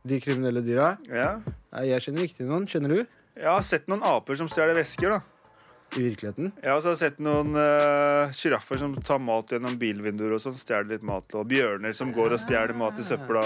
De 0.02 0.18
kriminelle 0.18 0.64
dyra. 0.66 0.96
Ja. 1.06 1.36
Nei, 1.76 1.86
jeg 1.92 2.08
kjenner 2.08 2.26
ikke 2.26 2.40
til 2.42 2.50
noen. 2.50 2.66
Kjenner 2.66 2.90
du? 2.90 3.16
Jeg 3.38 3.50
har 3.50 3.62
sett 3.66 3.86
noen 3.90 4.02
aper 4.06 4.38
som 4.38 4.50
stjeler 4.50 4.74
vesker. 4.82 5.14
da 5.14 5.33
I 5.94 6.02
virkeligheten? 6.02 6.52
Jeg 6.62 6.70
har 6.72 6.86
jeg 6.88 7.00
sett 7.00 7.20
noen 7.22 7.54
uh, 7.54 8.78
som 8.78 8.94
tar 9.04 9.20
mat 9.22 9.52
gjennom 9.54 9.76
bilvinduer 9.78 10.34
og 10.36 10.42
sånn. 10.42 10.56
Stjeler 10.58 10.96
litt 10.96 11.06
mat. 11.06 11.28
Og 11.38 11.46
bjørner 11.50 11.94
som 11.96 12.12
går 12.14 12.34
og 12.34 12.42
stjeler 12.42 12.74
mat 12.78 12.98
i 12.98 13.06
søpla. 13.06 13.44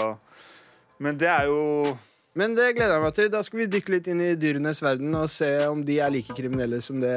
Men 0.99 1.19
det 1.19 1.29
er 1.31 1.47
jo 1.47 1.95
Men 2.37 2.53
det 2.57 2.73
gleder 2.77 2.97
jeg 2.97 3.05
meg 3.05 3.15
til. 3.17 3.31
Da 3.33 3.43
skal 3.45 3.63
vi 3.63 3.71
dykke 3.77 3.95
litt 3.95 4.09
inn 4.11 4.21
i 4.25 4.33
dyrenes 4.39 4.81
verden 4.85 5.15
og 5.17 5.29
se 5.33 5.49
om 5.69 5.81
de 5.85 5.99
er 6.01 6.13
like 6.13 6.35
kriminelle 6.37 6.81
som 6.85 6.99
det 7.01 7.15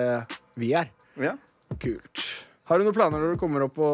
vi 0.61 0.73
er. 0.77 0.93
Ja. 1.21 1.37
Kult. 1.81 2.27
Har 2.73 2.81
du 2.81 2.87
noen 2.87 2.95
planer 2.97 3.21
når 3.21 3.35
du 3.35 3.37
kommer 3.37 3.67
opp 3.67 3.75
på 3.77 3.85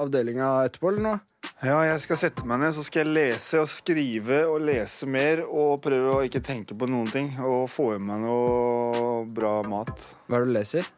avdelinga 0.00 0.46
etterpå, 0.64 0.88
eller 0.94 1.02
noe? 1.04 1.18
Ja, 1.60 1.76
jeg 1.84 2.00
skal 2.00 2.16
sette 2.16 2.46
meg 2.48 2.62
ned, 2.62 2.72
så 2.72 2.80
skal 2.86 3.02
jeg 3.02 3.12
lese 3.12 3.60
og 3.60 3.68
skrive 3.68 4.38
og 4.48 4.62
lese 4.64 5.04
mer 5.04 5.42
og 5.44 5.82
prøve 5.84 6.08
å 6.14 6.22
ikke 6.24 6.40
tenke 6.40 6.72
på 6.72 6.88
noen 6.88 7.10
ting 7.12 7.28
og 7.44 7.68
få 7.68 7.90
i 7.98 8.00
meg 8.00 8.22
noe 8.24 9.28
bra 9.28 9.58
mat. 9.68 9.92
Hva 10.24 10.40
er 10.40 10.46
det 10.46 10.48
du 10.48 10.56
leser? 10.56 10.88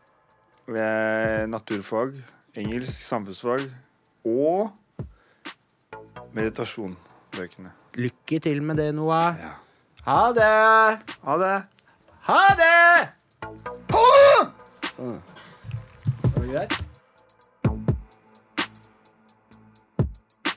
Naturfag, 1.50 2.14
engelsk, 2.62 2.94
samfunnsfag 2.94 3.66
og 4.30 4.70
meditasjonbøkene. 6.30 7.74
Lykke 8.06 8.42
til 8.46 8.62
med 8.62 8.78
det, 8.78 8.92
Noah. 8.94 9.34
Ja. 9.42 9.54
Ha 10.06 10.30
det! 10.30 10.54
Ha 11.26 11.38
det! 11.42 11.56
Ha 12.30 12.42
det! 12.62 12.74
Ha 13.90 14.10
det! 14.22 14.50
Sånn. 14.94 15.18
Var 16.30 16.38
det 16.38 16.50
greit? 16.54 16.82